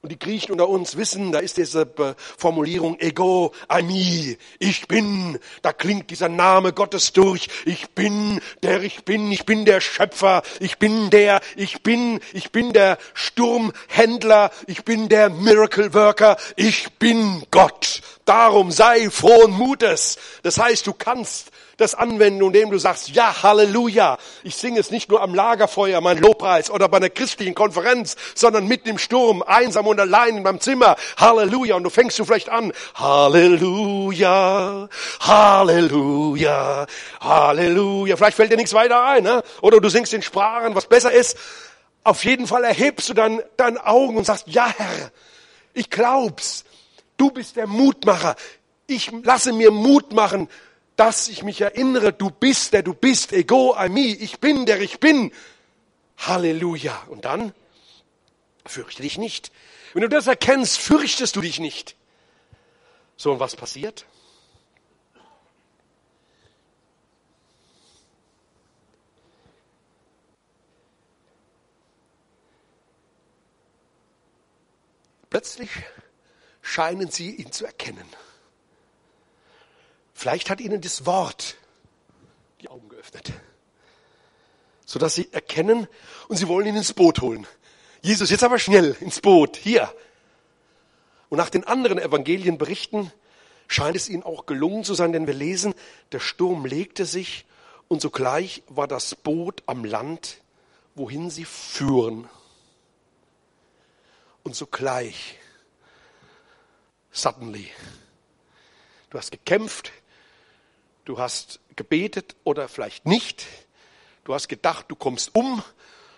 Und 0.04 0.10
die 0.10 0.18
Griechen 0.18 0.52
unter 0.52 0.68
uns 0.68 0.98
wissen, 0.98 1.32
da 1.32 1.38
ist 1.38 1.56
diese 1.56 1.88
Formulierung 2.36 3.00
Ego, 3.00 3.54
Ami, 3.68 4.36
ich 4.58 4.86
bin. 4.86 5.38
Da 5.62 5.72
klingt 5.72 6.10
dieser 6.10 6.28
Name 6.28 6.74
Gottes 6.74 7.14
durch. 7.14 7.48
Ich 7.64 7.88
bin 7.92 8.38
der 8.62 8.82
ich 8.82 9.06
bin, 9.06 9.32
ich 9.32 9.46
bin 9.46 9.64
der 9.64 9.80
Schöpfer, 9.80 10.42
ich 10.60 10.76
bin 10.76 11.08
der, 11.08 11.40
ich 11.56 11.82
bin, 11.82 12.20
ich 12.34 12.52
bin 12.52 12.74
der 12.74 12.98
Sturmhändler, 13.14 14.50
ich 14.66 14.84
bin 14.84 15.08
der 15.08 15.30
Miracle 15.30 15.94
Worker, 15.94 16.36
ich 16.56 16.92
bin 16.98 17.42
Gott. 17.50 18.02
Darum 18.26 18.72
sei 18.72 19.08
frohen 19.08 19.52
Mutes. 19.52 20.18
Das 20.42 20.58
heißt, 20.58 20.86
du 20.86 20.92
kannst 20.92 21.50
das 21.76 21.94
anwenden, 21.94 22.42
indem 22.42 22.70
du 22.70 22.78
sagst, 22.78 23.10
ja, 23.10 23.42
Halleluja. 23.42 24.18
Ich 24.42 24.56
singe 24.56 24.80
es 24.80 24.90
nicht 24.90 25.10
nur 25.10 25.22
am 25.22 25.34
Lagerfeuer, 25.34 26.00
mein 26.00 26.18
Lobpreis 26.18 26.70
oder 26.70 26.88
bei 26.88 26.98
einer 26.98 27.10
christlichen 27.10 27.54
Konferenz, 27.54 28.16
sondern 28.34 28.66
mitten 28.66 28.88
im 28.88 28.98
Sturm, 28.98 29.42
einsam 29.42 29.86
und 29.86 29.98
allein 30.00 30.36
in 30.36 30.42
meinem 30.42 30.60
Zimmer. 30.60 30.96
Halleluja. 31.16 31.76
Und 31.76 31.84
du 31.84 31.90
fängst 31.90 32.18
du 32.18 32.24
vielleicht 32.24 32.48
an, 32.48 32.72
Halleluja, 32.94 34.88
Halleluja, 35.20 36.86
Halleluja. 37.20 38.16
Vielleicht 38.16 38.36
fällt 38.36 38.52
dir 38.52 38.56
nichts 38.56 38.74
weiter 38.74 39.04
ein, 39.04 39.24
ne? 39.24 39.42
oder 39.60 39.80
du 39.80 39.88
singst 39.88 40.14
in 40.14 40.22
Sprachen, 40.22 40.74
was 40.74 40.86
besser 40.86 41.12
ist. 41.12 41.36
Auf 42.04 42.24
jeden 42.24 42.46
Fall 42.46 42.64
erhebst 42.64 43.08
du 43.08 43.14
dann 43.14 43.40
deine 43.56 43.84
Augen 43.86 44.16
und 44.16 44.24
sagst, 44.24 44.44
ja, 44.46 44.66
Herr, 44.76 45.10
ich 45.72 45.90
glaub's. 45.90 46.64
Du 47.16 47.30
bist 47.30 47.56
der 47.56 47.66
Mutmacher. 47.66 48.36
Ich 48.86 49.10
lasse 49.22 49.52
mir 49.52 49.70
Mut 49.70 50.12
machen 50.12 50.48
dass 50.96 51.28
ich 51.28 51.42
mich 51.42 51.60
erinnere, 51.60 52.12
du 52.12 52.30
bist 52.30 52.72
der 52.72 52.82
du 52.82 52.94
bist, 52.94 53.32
ego 53.32 53.74
ami, 53.74 54.12
ich 54.12 54.40
bin 54.40 54.66
der 54.66 54.80
ich 54.80 55.00
bin. 55.00 55.32
Halleluja. 56.18 57.02
Und 57.08 57.24
dann 57.24 57.52
fürchte 58.64 59.02
dich 59.02 59.18
nicht. 59.18 59.50
Wenn 59.92 60.02
du 60.02 60.08
das 60.08 60.26
erkennst, 60.26 60.78
fürchtest 60.78 61.36
du 61.36 61.40
dich 61.40 61.60
nicht. 61.60 61.96
So, 63.16 63.32
und 63.32 63.40
was 63.40 63.56
passiert? 63.56 64.06
Plötzlich 75.30 75.70
scheinen 76.62 77.10
sie 77.10 77.34
ihn 77.34 77.50
zu 77.50 77.66
erkennen. 77.66 78.06
Vielleicht 80.14 80.48
hat 80.48 80.60
ihnen 80.60 80.80
das 80.80 81.04
Wort 81.04 81.56
die 82.60 82.68
Augen 82.68 82.88
geöffnet, 82.88 83.32
sodass 84.86 85.14
sie 85.14 85.30
erkennen 85.32 85.86
und 86.28 86.36
sie 86.36 86.48
wollen 86.48 86.66
ihn 86.66 86.76
ins 86.76 86.94
Boot 86.94 87.20
holen. 87.20 87.46
Jesus, 88.00 88.30
jetzt 88.30 88.44
aber 88.44 88.58
schnell 88.58 88.96
ins 89.00 89.20
Boot, 89.20 89.56
hier. 89.56 89.92
Und 91.28 91.38
nach 91.38 91.50
den 91.50 91.64
anderen 91.64 91.98
Evangelienberichten 91.98 93.12
scheint 93.66 93.96
es 93.96 94.08
ihnen 94.08 94.22
auch 94.22 94.46
gelungen 94.46 94.84
zu 94.84 94.94
sein, 94.94 95.12
denn 95.12 95.26
wir 95.26 95.34
lesen, 95.34 95.74
der 96.12 96.20
Sturm 96.20 96.64
legte 96.64 97.06
sich 97.06 97.44
und 97.88 98.00
sogleich 98.00 98.62
war 98.68 98.86
das 98.86 99.14
Boot 99.14 99.62
am 99.66 99.84
Land, 99.84 100.38
wohin 100.94 101.28
sie 101.28 101.44
führen. 101.44 102.28
Und 104.42 104.54
sogleich, 104.54 105.38
suddenly, 107.10 107.70
du 109.10 109.18
hast 109.18 109.32
gekämpft, 109.32 109.92
Du 111.04 111.18
hast 111.18 111.60
gebetet 111.76 112.34
oder 112.44 112.68
vielleicht 112.68 113.06
nicht. 113.06 113.46
Du 114.24 114.34
hast 114.34 114.48
gedacht, 114.48 114.86
du 114.88 114.96
kommst 114.96 115.34
um. 115.34 115.62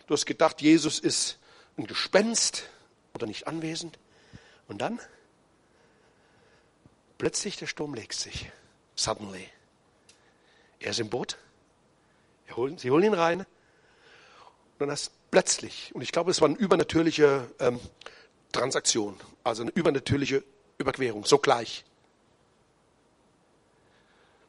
Du 0.06 0.14
hast 0.14 0.26
gedacht, 0.26 0.62
Jesus 0.62 0.98
ist 0.98 1.38
ein 1.76 1.86
Gespenst 1.86 2.68
oder 3.14 3.26
nicht 3.26 3.46
anwesend. 3.46 3.98
Und 4.68 4.78
dann 4.78 5.00
plötzlich 7.18 7.56
der 7.56 7.66
Sturm 7.66 7.94
legt 7.94 8.14
sich. 8.14 8.50
Suddenly. 8.94 9.48
Er 10.78 10.90
ist 10.90 11.00
im 11.00 11.10
Boot. 11.10 11.36
Sie 12.76 12.90
holen 12.90 13.04
ihn 13.04 13.14
rein. 13.14 13.40
Und 13.40 13.46
dann 14.78 14.90
hast 14.90 15.10
plötzlich, 15.30 15.94
und 15.94 16.02
ich 16.02 16.12
glaube, 16.12 16.30
es 16.30 16.40
war 16.40 16.48
eine 16.48 16.56
übernatürliche 16.56 17.50
ähm, 17.58 17.80
Transaktion, 18.52 19.18
also 19.42 19.62
eine 19.62 19.70
übernatürliche 19.72 20.44
Überquerung, 20.78 21.24
sogleich. 21.24 21.84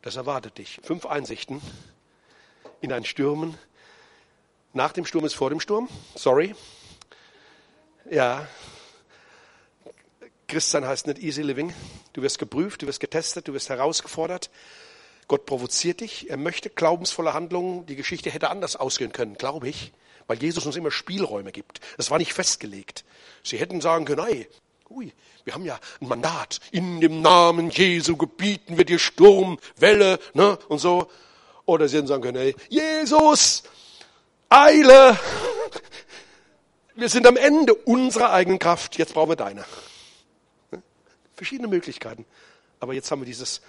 Das 0.08 0.16
erwartet 0.16 0.58
dich. 0.58 0.80
Fünf 0.84 1.06
Einsichten 1.06 1.62
in 2.80 2.94
ein 2.94 3.04
Stürmen. 3.04 3.58
Nach 4.72 4.94
dem 4.94 5.06
Sturm 5.06 5.26
ist 5.26 5.34
vor 5.34 5.50
dem 5.50 5.60
Sturm. 5.60 5.90
Sorry. 6.16 6.56
Ja. 8.10 8.48
Christsein 10.48 10.86
heißt 10.86 11.08
nicht 11.08 11.20
easy 11.20 11.42
living. 11.42 11.74
Du 12.14 12.22
wirst 12.22 12.40
geprüft, 12.40 12.84
du 12.84 12.88
wirst 12.88 13.02
getestet, 13.02 13.50
du 13.50 13.54
wirst 13.54 13.68
herausgefordert. 13.68 14.50
Gott 15.28 15.46
provoziert 15.46 16.00
dich. 16.00 16.30
Er 16.30 16.38
möchte 16.38 16.70
glaubensvolle 16.70 17.34
Handlungen. 17.34 17.86
Die 17.86 17.98
Geschichte 17.98 18.32
hätte 18.32 18.50
anders 18.50 18.78
ausgehen 18.78 19.12
können, 19.12 19.38
glaube 19.38 19.68
ich, 19.68 19.92
weil 20.28 20.42
Jesus 20.42 20.66
uns 20.66 20.78
immer 20.78 20.90
Spielräume 20.90 21.52
gibt. 21.52 21.82
Das 21.98 22.12
war 22.12 22.18
nicht 22.18 22.32
festgelegt. 22.32 23.04
Sie 23.44 23.58
hätten 23.58 23.82
sagen 23.82 24.06
können, 24.06 24.24
hey, 24.24 24.48
ui, 24.90 25.14
wir 25.44 25.54
haben 25.54 25.66
ja 25.66 25.80
ein 26.02 26.08
Mandat. 26.08 26.60
In 26.72 27.02
dem 27.02 27.22
Namen 27.22 27.70
Jesu 27.70 28.18
gebieten 28.18 28.78
wir 28.78 28.86
dir 28.86 29.00
Sturm, 29.00 29.60
Welle, 29.76 30.20
ne, 30.34 30.58
und 30.68 30.80
so. 30.80 31.10
Oder 31.66 31.88
sie 31.88 31.98
hätten 31.98 32.08
sagen 32.08 32.24
können, 32.24 32.38
hey, 32.38 32.56
Jesus, 32.70 33.64
Eile. 34.50 35.18
Wir 36.96 37.10
sind 37.10 37.28
am 37.28 37.38
Ende 37.38 37.74
unserer 37.74 38.32
eigenen 38.32 38.60
Kraft. 38.60 38.98
Jetzt 38.98 39.14
brauchen 39.14 39.30
wir 39.30 39.36
deine. 39.36 39.66
Verschiedene 41.36 41.68
Möglichkeiten. 41.68 42.26
Aber 42.80 42.94
jetzt 42.94 43.12
haben 43.12 43.22
wir 43.22 43.26
dieses 43.26 43.62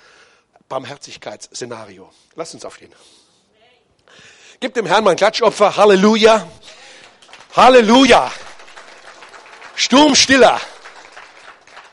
Barmherzigkeitsszenario. 0.69 2.11
Lass 2.37 2.55
uns 2.55 2.65
aufstehen. 2.65 2.93
Gib 4.61 4.75
dem 4.75 4.87
Herrn 4.87 5.05
mal 5.05 5.11
ein 5.11 5.17
Klatschopfer. 5.17 5.77
Halleluja. 5.77 6.49
Halleluja. 7.55 8.33
Sturmstiller. 9.75 10.61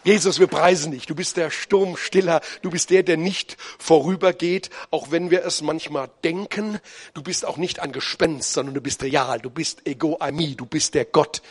Jesus, 0.06 0.40
wir 0.40 0.46
preisen 0.46 0.92
dich. 0.92 1.08
Du 1.08 1.16
bist 1.16 1.36
der 1.36 1.50
Sturmstiller. 1.50 2.42
Du 2.62 2.70
bist 2.70 2.92
der, 2.92 3.02
der 3.02 3.18
nicht 3.18 3.58
vorübergeht, 3.80 4.70
auch 4.92 5.10
wenn 5.10 5.32
wir 5.32 5.44
es 5.44 5.64
manchmal 5.64 6.12
denken. 6.24 6.80
Du 7.16 7.24
bist 7.24 7.44
auch 7.44 7.58
nicht 7.58 7.80
ein 7.80 7.92
Gespenst, 7.92 8.54
sondern 8.54 8.76
du 8.76 8.82
bist 8.82 9.02
real. 9.02 9.40
Du 9.40 9.50
bist 9.50 9.88
Ego 9.88 10.18
Ami. 10.20 10.54
Du 10.56 10.68
bist 10.68 10.94
der 10.94 11.06
Gott 11.06 11.42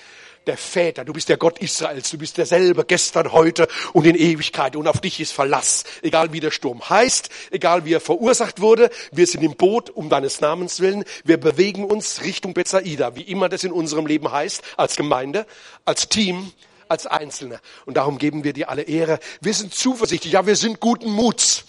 der 0.47 0.57
Väter. 0.57 1.05
Du 1.05 1.13
bist 1.13 1.29
der 1.31 1.37
Gott 1.37 1.59
Israels. 1.59 2.11
Du 2.11 2.17
bist 2.17 2.39
derselbe 2.39 2.85
gestern, 2.85 3.33
heute 3.33 3.67
und 3.93 4.07
in 4.07 4.15
Ewigkeit. 4.15 4.77
Und 4.77 4.87
auf 4.87 5.01
dich 5.01 5.19
ist 5.19 5.33
Verlass. 5.33 5.83
Egal 6.03 6.33
wie 6.33 6.39
der 6.39 6.53
Sturm 6.53 6.89
heißt, 6.89 7.31
egal 7.51 7.85
wie 7.85 7.95
er 7.95 8.01
verursacht 8.01 8.61
wurde. 8.61 8.89
Wir 9.11 9.27
sind 9.27 9.43
im 9.43 9.57
Boot 9.57 9.91
um 9.91 10.09
deines 10.09 10.41
Namens 10.41 10.79
willen. 10.79 11.03
Wir 11.25 11.39
bewegen 11.39 11.87
uns 11.87 12.23
Richtung 12.23 12.55
Bethsaida, 12.55 13.17
wie 13.17 13.23
immer 13.23 13.49
das 13.49 13.65
in 13.65 13.73
unserem 13.73 14.07
Leben 14.07 14.31
heißt, 14.31 14.63
als 14.77 14.95
Gemeinde, 14.95 15.45
als 15.85 16.09
Team, 16.09 16.53
als 16.89 17.07
Einzelne. 17.07 17.61
Und 17.87 17.97
darum 17.97 18.19
geben 18.19 18.45
wir 18.45 18.53
dir 18.53 18.69
alle 18.69 18.83
Ehre. 18.83 19.19
Wir 19.41 19.55
sind 19.55 19.75
zuversichtlich. 19.75 20.33
Ja, 20.33 20.47
wir 20.47 20.57
sind 20.57 20.81
guten 20.81 21.11
Muts. 21.11 21.65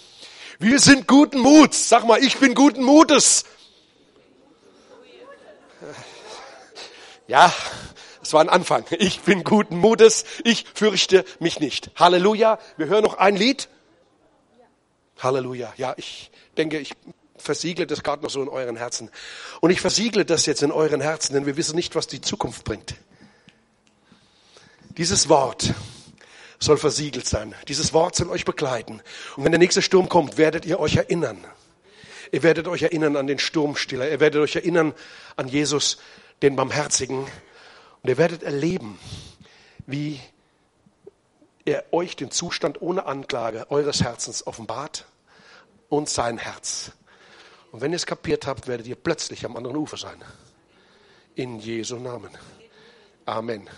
Wir 0.59 0.79
sind 0.79 1.07
guten 1.07 1.39
Muts. 1.39 1.89
Sag 1.89 2.05
mal, 2.05 2.23
ich 2.23 2.37
bin 2.37 2.55
guten 2.55 2.83
Mutes. 2.83 3.45
Ja, 7.27 7.53
es 8.21 8.33
war 8.33 8.41
ein 8.41 8.49
Anfang. 8.49 8.85
Ich 8.91 9.21
bin 9.21 9.43
guten 9.43 9.77
Mutes. 9.77 10.25
Ich 10.43 10.65
fürchte 10.73 11.25
mich 11.39 11.59
nicht. 11.59 11.91
Halleluja. 11.95 12.59
Wir 12.77 12.87
hören 12.87 13.03
noch 13.03 13.17
ein 13.17 13.35
Lied. 13.35 13.67
Halleluja. 15.19 15.73
Ja, 15.77 15.93
ich 15.97 16.31
denke, 16.57 16.79
ich 16.79 16.93
versiegle 17.37 17.87
das 17.87 18.03
gerade 18.03 18.23
noch 18.23 18.29
so 18.29 18.41
in 18.41 18.49
euren 18.49 18.75
Herzen. 18.75 19.09
Und 19.61 19.71
ich 19.71 19.81
versiegle 19.81 20.25
das 20.25 20.45
jetzt 20.45 20.63
in 20.63 20.71
euren 20.71 21.01
Herzen, 21.01 21.33
denn 21.33 21.45
wir 21.45 21.57
wissen 21.57 21.75
nicht, 21.75 21.95
was 21.95 22.07
die 22.07 22.21
Zukunft 22.21 22.63
bringt. 22.63 22.95
Dieses 24.97 25.29
Wort 25.29 25.73
soll 26.59 26.77
versiegelt 26.77 27.27
sein. 27.27 27.53
Dieses 27.67 27.93
Wort 27.93 28.15
soll 28.15 28.29
euch 28.29 28.45
begleiten. 28.45 29.01
Und 29.35 29.43
wenn 29.43 29.51
der 29.51 29.59
nächste 29.59 29.81
Sturm 29.81 30.09
kommt, 30.09 30.37
werdet 30.37 30.65
ihr 30.65 30.79
euch 30.79 30.95
erinnern. 30.95 31.43
Ihr 32.31 32.43
werdet 32.43 32.67
euch 32.67 32.81
erinnern 32.81 33.17
an 33.17 33.27
den 33.27 33.39
Sturmstiller. 33.39 34.09
Ihr 34.09 34.19
werdet 34.19 34.41
euch 34.41 34.55
erinnern 34.55 34.93
an 35.35 35.47
Jesus, 35.47 35.97
den 36.41 36.55
Barmherzigen. 36.55 37.19
Und 37.19 38.09
ihr 38.09 38.17
werdet 38.17 38.43
erleben, 38.43 38.97
wie 39.85 40.19
er 41.65 41.85
euch 41.91 42.15
den 42.15 42.31
Zustand 42.31 42.81
ohne 42.81 43.05
Anklage 43.05 43.69
eures 43.69 44.03
Herzens 44.03 44.45
offenbart 44.47 45.05
und 45.89 46.09
sein 46.09 46.37
Herz. 46.37 46.91
Und 47.71 47.81
wenn 47.81 47.91
ihr 47.91 47.97
es 47.97 48.05
kapiert 48.05 48.47
habt, 48.47 48.67
werdet 48.67 48.87
ihr 48.87 48.95
plötzlich 48.95 49.45
am 49.45 49.57
anderen 49.57 49.75
Ufer 49.75 49.97
sein. 49.97 50.23
In 51.35 51.59
Jesu 51.59 51.97
Namen. 51.97 52.31
Amen. 53.25 53.69